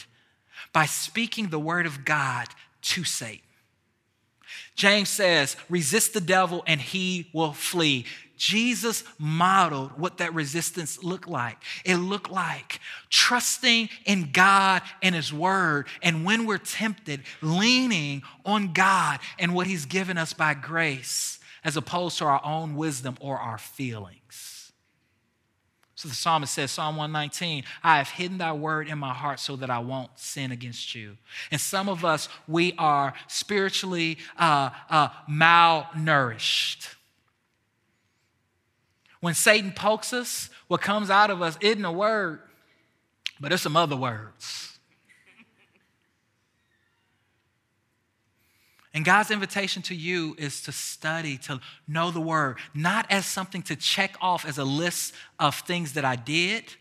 by 0.74 0.88
speaking 0.88 1.50
the 1.50 1.60
word 1.60 1.86
of 1.86 2.04
God 2.04 2.48
to 2.82 3.04
Satan. 3.04 3.42
James 4.74 5.10
says, 5.10 5.56
resist 5.70 6.16
the 6.16 6.22
devil 6.22 6.64
and 6.66 6.82
he 6.82 7.30
will 7.32 7.54
flee. 7.54 8.06
Jesus 8.42 9.04
modeled 9.20 10.00
what 10.00 10.18
that 10.18 10.34
resistance 10.34 11.04
looked 11.04 11.28
like. 11.28 11.58
It 11.86 11.98
looked 11.98 12.32
like 12.32 12.80
trusting 13.12 13.88
in 14.06 14.32
God 14.32 14.82
and 15.04 15.14
His 15.14 15.32
Word, 15.32 15.86
and 16.02 16.26
when 16.26 16.48
we're 16.48 16.58
tempted, 16.58 17.22
leaning 17.44 18.24
on 18.44 18.74
God 18.74 19.20
and 19.38 19.54
what 19.54 19.68
He's 19.68 19.86
given 19.86 20.18
us 20.18 20.34
by 20.34 20.56
grace, 20.56 21.38
as 21.64 21.78
opposed 21.78 22.18
to 22.18 22.26
our 22.26 22.44
own 22.44 22.76
wisdom 22.76 23.16
or 23.20 23.38
our 23.38 23.60
feelings. 23.60 24.72
So 25.94 26.10
the 26.10 26.16
psalmist 26.16 26.56
says, 26.56 26.72
Psalm 26.72 26.96
119, 26.96 27.64
I 27.84 28.00
have 28.00 28.10
hidden 28.10 28.40
thy 28.40 28.54
word 28.54 28.88
in 28.88 28.98
my 28.98 29.14
heart 29.14 29.40
so 29.40 29.56
that 29.58 29.70
I 29.70 29.78
won't 29.78 30.10
sin 30.16 30.52
against 30.52 30.96
you. 30.96 31.16
And 31.52 31.62
some 31.62 31.88
of 31.88 32.04
us, 32.04 32.28
we 32.48 32.74
are 32.80 33.14
spiritually 33.28 34.18
uh, 34.36 34.72
uh, 34.90 35.10
malnourished. 35.30 36.96
When 39.22 39.36
Satan 39.36 39.72
pokes 39.72 40.14
us, 40.14 40.50
what 40.68 40.82
comes 40.82 41.10
out 41.10 41.30
of 41.30 41.42
us 41.42 41.58
isn't 41.62 41.86
a 41.86 41.92
word, 41.92 42.42
but 43.40 43.54
it's 43.54 43.62
some 43.62 43.78
other 43.78 43.96
words. 43.96 44.80
And 48.94 49.06
God's 49.06 49.32
invitation 49.32 49.82
to 49.84 49.96
you 49.96 50.36
is 50.38 50.62
to 50.64 50.72
study, 50.74 51.38
to 51.40 51.62
know 51.88 52.12
the 52.12 52.20
word, 52.20 52.58
not 52.74 53.06
as 53.10 53.26
something 53.26 53.62
to 53.64 53.76
check 53.76 54.16
off 54.20 54.46
as 54.46 54.58
a 54.58 54.66
list 54.66 55.14
of 55.40 55.56
things 55.56 55.94
that 55.94 56.04
I 56.04 56.18
did, 56.18 56.76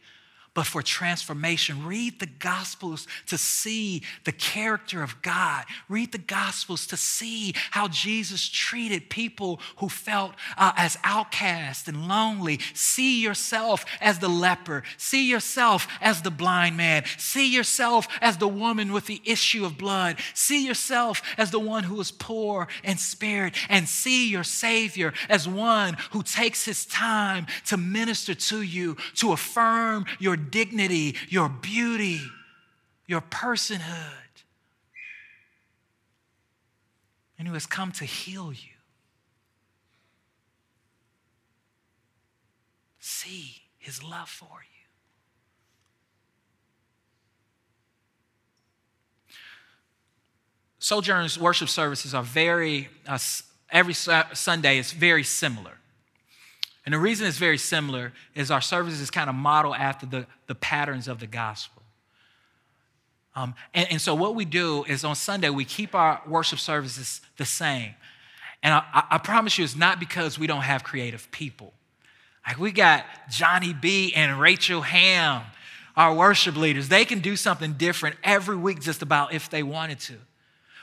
but 0.52 0.66
for 0.66 0.82
transformation. 0.82 1.86
Read 1.86 2.18
the 2.18 2.26
Gospels 2.26 3.06
to 3.26 3.38
see 3.38 4.02
the 4.24 4.32
character 4.32 5.02
of 5.02 5.22
God. 5.22 5.64
Read 5.88 6.12
the 6.12 6.18
Gospels 6.18 6.86
to 6.88 6.96
see 6.96 7.54
how 7.70 7.86
Jesus 7.88 8.48
treated 8.48 9.10
people 9.10 9.60
who 9.76 9.88
felt 9.88 10.34
uh, 10.56 10.72
as 10.76 10.98
outcast 11.04 11.86
and 11.86 12.08
lonely. 12.08 12.58
See 12.74 13.22
yourself 13.22 13.84
as 14.00 14.18
the 14.18 14.28
leper. 14.28 14.82
See 14.96 15.28
yourself 15.30 15.86
as 16.00 16.22
the 16.22 16.30
blind 16.30 16.76
man. 16.76 17.04
See 17.16 17.52
yourself 17.54 18.08
as 18.20 18.36
the 18.38 18.48
woman 18.48 18.92
with 18.92 19.06
the 19.06 19.22
issue 19.24 19.64
of 19.64 19.78
blood. 19.78 20.18
See 20.34 20.66
yourself 20.66 21.22
as 21.38 21.52
the 21.52 21.60
one 21.60 21.84
who 21.84 22.00
is 22.00 22.10
poor 22.10 22.66
in 22.82 22.98
spirit. 22.98 23.54
And 23.68 23.88
see 23.88 24.28
your 24.28 24.44
Savior 24.44 25.12
as 25.28 25.46
one 25.46 25.96
who 26.10 26.24
takes 26.24 26.64
his 26.64 26.84
time 26.84 27.46
to 27.66 27.76
minister 27.76 28.34
to 28.34 28.62
you, 28.62 28.96
to 29.14 29.32
affirm 29.32 30.06
your 30.18 30.36
dignity, 30.40 31.14
your 31.28 31.48
beauty, 31.48 32.20
your 33.06 33.20
personhood, 33.20 33.84
and 37.38 37.46
who 37.46 37.54
has 37.54 37.66
come 37.66 37.92
to 37.92 38.04
heal 38.04 38.52
you. 38.52 38.76
See 42.98 43.62
his 43.78 44.02
love 44.02 44.28
for 44.28 44.46
you. 44.46 44.80
Sojourn's 50.78 51.38
worship 51.38 51.68
services 51.68 52.14
are 52.14 52.22
very, 52.22 52.88
uh, 53.06 53.18
every 53.70 53.94
Sunday 53.94 54.78
is 54.78 54.92
very 54.92 55.22
similar. 55.22 55.79
And 56.84 56.94
the 56.94 56.98
reason 56.98 57.26
it's 57.26 57.38
very 57.38 57.58
similar 57.58 58.12
is 58.34 58.50
our 58.50 58.60
service 58.60 59.00
is 59.00 59.10
kind 59.10 59.28
of 59.28 59.36
modeled 59.36 59.76
after 59.76 60.06
the, 60.06 60.26
the 60.46 60.54
patterns 60.54 61.08
of 61.08 61.20
the 61.20 61.26
gospel. 61.26 61.82
Um, 63.36 63.54
and, 63.74 63.86
and, 63.92 64.00
so 64.00 64.14
what 64.14 64.34
we 64.34 64.44
do 64.44 64.84
is 64.84 65.04
on 65.04 65.14
Sunday, 65.14 65.50
we 65.50 65.64
keep 65.64 65.94
our 65.94 66.20
worship 66.26 66.58
services 66.58 67.20
the 67.36 67.44
same. 67.44 67.94
And 68.62 68.74
I, 68.74 69.04
I 69.10 69.18
promise 69.18 69.56
you, 69.56 69.64
it's 69.64 69.76
not 69.76 70.00
because 70.00 70.38
we 70.38 70.46
don't 70.46 70.62
have 70.62 70.82
creative 70.82 71.30
people. 71.30 71.72
Like 72.46 72.58
we 72.58 72.72
got 72.72 73.04
Johnny 73.30 73.72
B 73.72 74.12
and 74.14 74.40
Rachel 74.40 74.80
Ham, 74.80 75.42
our 75.96 76.14
worship 76.14 76.56
leaders. 76.56 76.88
They 76.88 77.04
can 77.04 77.20
do 77.20 77.36
something 77.36 77.74
different 77.74 78.16
every 78.24 78.56
week 78.56 78.80
just 78.80 79.00
about 79.00 79.32
if 79.32 79.48
they 79.48 79.62
wanted 79.62 80.00
to. 80.00 80.14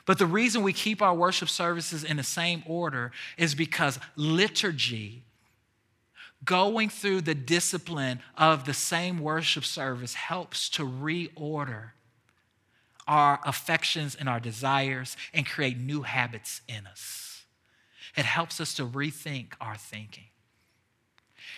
But 0.05 0.17
the 0.17 0.25
reason 0.25 0.63
we 0.63 0.71
keep 0.71 1.01
our 1.01 1.13
worship 1.13 1.49
services 1.49 2.05
in 2.05 2.15
the 2.15 2.23
same 2.23 2.63
order 2.65 3.11
is 3.37 3.55
because 3.55 3.99
liturgy 4.15 5.23
going 6.47 6.89
through 6.89 7.21
the 7.21 7.35
discipline 7.35 8.19
of 8.37 8.65
the 8.65 8.73
same 8.73 9.19
worship 9.19 9.63
service 9.63 10.15
helps 10.15 10.69
to 10.69 10.83
reorder 10.83 11.91
our 13.07 13.39
affections 13.45 14.15
and 14.15 14.27
our 14.27 14.39
desires 14.39 15.15
and 15.33 15.45
create 15.45 15.77
new 15.77 16.01
habits 16.01 16.61
in 16.67 16.87
us. 16.87 17.43
It 18.15 18.25
helps 18.25 18.59
us 18.59 18.73
to 18.75 18.85
rethink 18.85 19.53
our 19.61 19.75
thinking. 19.75 20.23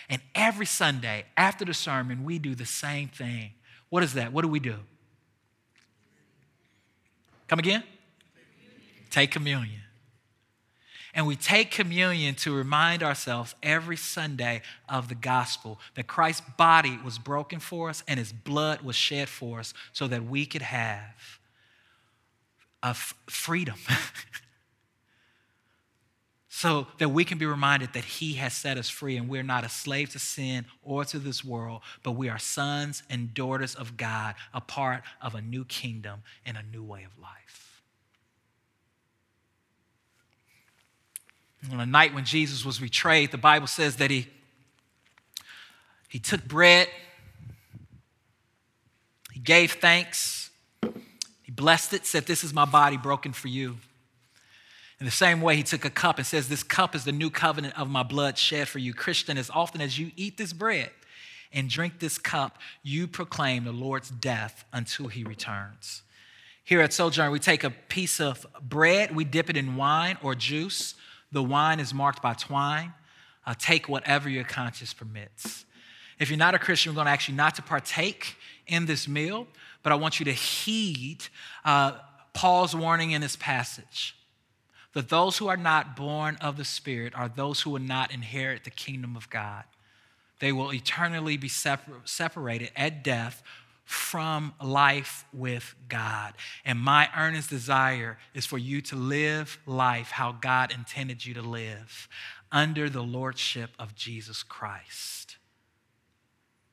And 0.08 0.20
every 0.34 0.66
Sunday 0.66 1.24
after 1.36 1.64
the 1.64 1.72
sermon, 1.72 2.24
we 2.24 2.38
do 2.38 2.54
the 2.54 2.66
same 2.66 3.08
thing. 3.08 3.52
What 3.88 4.02
is 4.02 4.14
that? 4.14 4.32
What 4.32 4.42
do 4.42 4.48
we 4.48 4.60
do? 4.60 4.76
Come 7.46 7.60
again? 7.60 7.84
Take 9.10 9.30
communion. 9.30 9.80
And 11.14 11.26
we 11.26 11.36
take 11.36 11.70
communion 11.70 12.34
to 12.36 12.54
remind 12.54 13.02
ourselves 13.02 13.54
every 13.62 13.96
Sunday 13.96 14.62
of 14.88 15.08
the 15.08 15.14
gospel 15.14 15.80
that 15.94 16.06
Christ's 16.06 16.42
body 16.56 16.98
was 17.04 17.18
broken 17.18 17.58
for 17.58 17.88
us 17.90 18.04
and 18.06 18.18
his 18.18 18.32
blood 18.32 18.82
was 18.82 18.96
shed 18.96 19.28
for 19.28 19.58
us 19.58 19.74
so 19.92 20.06
that 20.06 20.24
we 20.24 20.46
could 20.46 20.62
have 20.62 21.38
a 22.82 22.88
f- 22.88 23.14
freedom. 23.28 23.76
so 26.48 26.86
that 26.98 27.08
we 27.08 27.24
can 27.24 27.38
be 27.38 27.46
reminded 27.46 27.92
that 27.94 28.04
he 28.04 28.34
has 28.34 28.52
set 28.52 28.76
us 28.76 28.88
free 28.88 29.16
and 29.16 29.28
we're 29.28 29.42
not 29.42 29.64
a 29.64 29.68
slave 29.68 30.10
to 30.10 30.18
sin 30.18 30.66
or 30.82 31.04
to 31.06 31.18
this 31.18 31.44
world, 31.44 31.80
but 32.02 32.12
we 32.12 32.28
are 32.28 32.38
sons 32.38 33.02
and 33.08 33.32
daughters 33.32 33.74
of 33.74 33.96
God, 33.96 34.34
a 34.52 34.60
part 34.60 35.02
of 35.22 35.34
a 35.34 35.40
new 35.40 35.64
kingdom 35.64 36.22
and 36.44 36.56
a 36.56 36.62
new 36.62 36.84
way 36.84 37.04
of 37.04 37.18
life. 37.20 37.69
On 41.70 41.76
the 41.76 41.86
night 41.86 42.14
when 42.14 42.24
Jesus 42.24 42.64
was 42.64 42.78
betrayed, 42.78 43.32
the 43.32 43.38
Bible 43.38 43.66
says 43.66 43.96
that 43.96 44.10
he, 44.10 44.28
he 46.08 46.18
took 46.18 46.46
bread, 46.46 46.88
he 49.32 49.40
gave 49.40 49.72
thanks, 49.72 50.50
he 51.42 51.52
blessed 51.52 51.92
it, 51.92 52.06
said, 52.06 52.26
This 52.26 52.44
is 52.44 52.54
my 52.54 52.64
body 52.64 52.96
broken 52.96 53.32
for 53.32 53.48
you. 53.48 53.76
In 55.00 55.06
the 55.06 55.12
same 55.12 55.40
way, 55.40 55.56
he 55.56 55.62
took 55.62 55.84
a 55.84 55.90
cup 55.90 56.18
and 56.18 56.26
says, 56.26 56.48
This 56.48 56.62
cup 56.62 56.94
is 56.94 57.04
the 57.04 57.12
new 57.12 57.30
covenant 57.30 57.78
of 57.78 57.90
my 57.90 58.02
blood 58.02 58.38
shed 58.38 58.68
for 58.68 58.78
you. 58.78 58.94
Christian, 58.94 59.36
as 59.36 59.50
often 59.50 59.80
as 59.80 59.98
you 59.98 60.12
eat 60.16 60.38
this 60.38 60.52
bread 60.52 60.90
and 61.52 61.68
drink 61.68 61.98
this 61.98 62.18
cup, 62.18 62.58
you 62.82 63.06
proclaim 63.06 63.64
the 63.64 63.72
Lord's 63.72 64.10
death 64.10 64.64
until 64.72 65.08
he 65.08 65.24
returns. 65.24 66.02
Here 66.64 66.80
at 66.80 66.92
Sojourn, 66.92 67.32
we 67.32 67.38
take 67.38 67.64
a 67.64 67.70
piece 67.70 68.20
of 68.20 68.46
bread, 68.62 69.14
we 69.14 69.24
dip 69.24 69.50
it 69.50 69.56
in 69.56 69.76
wine 69.76 70.16
or 70.22 70.34
juice. 70.34 70.94
The 71.32 71.42
wine 71.42 71.80
is 71.80 71.94
marked 71.94 72.22
by 72.22 72.34
twine. 72.34 72.92
Uh, 73.46 73.54
take 73.58 73.88
whatever 73.88 74.28
your 74.28 74.44
conscience 74.44 74.92
permits. 74.92 75.64
If 76.18 76.28
you're 76.28 76.38
not 76.38 76.54
a 76.54 76.58
Christian, 76.58 76.92
we're 76.92 76.96
going 76.96 77.06
to 77.06 77.12
ask 77.12 77.28
you 77.28 77.34
not 77.34 77.54
to 77.54 77.62
partake 77.62 78.36
in 78.66 78.86
this 78.86 79.08
meal, 79.08 79.46
but 79.82 79.92
I 79.92 79.94
want 79.94 80.20
you 80.20 80.24
to 80.26 80.32
heed 80.32 81.24
uh, 81.64 81.92
Paul's 82.34 82.76
warning 82.76 83.12
in 83.12 83.20
this 83.22 83.36
passage 83.36 84.14
that 84.92 85.08
those 85.08 85.38
who 85.38 85.48
are 85.48 85.56
not 85.56 85.96
born 85.96 86.36
of 86.40 86.56
the 86.56 86.64
Spirit 86.64 87.14
are 87.14 87.28
those 87.28 87.62
who 87.62 87.70
will 87.70 87.80
not 87.80 88.12
inherit 88.12 88.64
the 88.64 88.70
kingdom 88.70 89.16
of 89.16 89.30
God. 89.30 89.64
They 90.40 90.52
will 90.52 90.72
eternally 90.72 91.36
be 91.36 91.48
separ- 91.48 92.00
separated 92.04 92.70
at 92.76 93.04
death 93.04 93.42
from 93.90 94.54
life 94.62 95.24
with 95.32 95.74
God. 95.88 96.34
And 96.64 96.78
my 96.78 97.08
earnest 97.16 97.50
desire 97.50 98.18
is 98.34 98.46
for 98.46 98.56
you 98.56 98.80
to 98.82 98.94
live 98.94 99.58
life 99.66 100.12
how 100.12 100.30
God 100.30 100.72
intended 100.72 101.26
you 101.26 101.34
to 101.34 101.42
live 101.42 102.08
under 102.52 102.88
the 102.88 103.02
lordship 103.02 103.70
of 103.80 103.96
Jesus 103.96 104.44
Christ. 104.44 105.38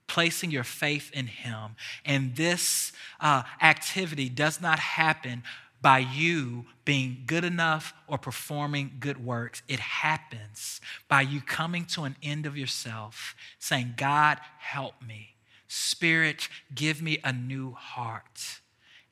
Placing 0.05 0.51
your 0.51 0.63
faith 0.63 1.09
in 1.11 1.26
Him. 1.26 1.76
And 2.05 2.36
this 2.36 2.91
uh, 3.20 3.41
activity 3.63 4.30
does 4.30 4.61
not 4.61 4.78
happen 4.78 5.41
by 5.82 5.97
you 5.97 6.65
being 6.86 7.24
good 7.26 7.43
enough 7.43 7.95
or 8.07 8.20
performing 8.20 8.91
good 8.99 9.26
works. 9.26 9.63
It 9.68 9.80
happens 9.80 10.82
by 11.07 11.22
you 11.22 11.41
coming 11.41 11.86
to 11.86 12.03
an 12.03 12.15
end 12.22 12.45
of 12.45 12.55
yourself, 12.55 13.36
saying, 13.57 13.95
God, 13.97 14.38
help 14.59 14.93
me. 15.01 15.37
Spirit, 15.68 16.49
give 16.74 17.01
me 17.01 17.20
a 17.24 17.34
new 17.34 17.72
heart. 17.72 18.59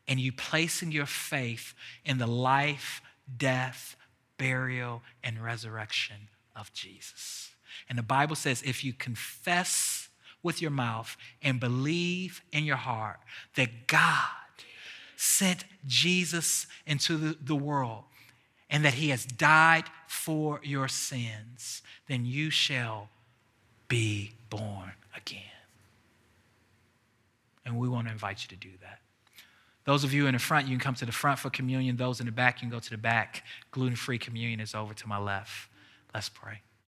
And 0.07 0.19
you 0.19 0.31
placing 0.31 0.91
your 0.91 1.07
faith 1.07 1.73
in 2.03 2.17
the 2.17 2.27
life, 2.27 3.01
death, 3.37 3.95
burial, 4.37 5.01
and 5.23 5.43
resurrection 5.43 6.29
of 6.55 6.71
Jesus. 6.73 7.51
And 7.89 7.97
the 7.97 8.03
Bible 8.03 8.35
says 8.35 8.61
if 8.63 8.83
you 8.83 8.93
confess 8.93 10.09
with 10.43 10.61
your 10.61 10.71
mouth 10.71 11.17
and 11.41 11.59
believe 11.59 12.41
in 12.51 12.65
your 12.65 12.75
heart 12.75 13.19
that 13.55 13.87
God 13.87 14.29
sent 15.15 15.65
Jesus 15.85 16.67
into 16.85 17.17
the, 17.17 17.37
the 17.41 17.55
world 17.55 18.03
and 18.69 18.85
that 18.85 18.95
he 18.95 19.09
has 19.09 19.25
died 19.25 19.85
for 20.07 20.59
your 20.63 20.87
sins, 20.87 21.81
then 22.07 22.25
you 22.25 22.49
shall 22.49 23.09
be 23.87 24.31
born 24.49 24.91
again. 25.15 25.54
And 27.65 27.77
we 27.77 27.89
want 27.89 28.07
to 28.07 28.13
invite 28.13 28.43
you 28.43 28.49
to 28.49 28.55
do 28.55 28.71
that. 28.81 28.99
Those 29.85 30.03
of 30.03 30.13
you 30.13 30.27
in 30.27 30.33
the 30.33 30.39
front, 30.39 30.67
you 30.67 30.75
can 30.77 30.83
come 30.83 30.95
to 30.95 31.05
the 31.05 31.11
front 31.11 31.39
for 31.39 31.49
communion. 31.49 31.95
Those 31.95 32.19
in 32.19 32.25
the 32.25 32.31
back, 32.31 32.57
you 32.57 32.67
can 32.67 32.69
go 32.69 32.79
to 32.79 32.89
the 32.89 32.97
back. 32.97 33.43
Gluten 33.71 33.95
free 33.95 34.17
communion 34.17 34.59
is 34.59 34.73
over 34.73 34.93
to 34.93 35.07
my 35.07 35.17
left. 35.17 35.69
Let's 36.13 36.29
pray. 36.29 36.61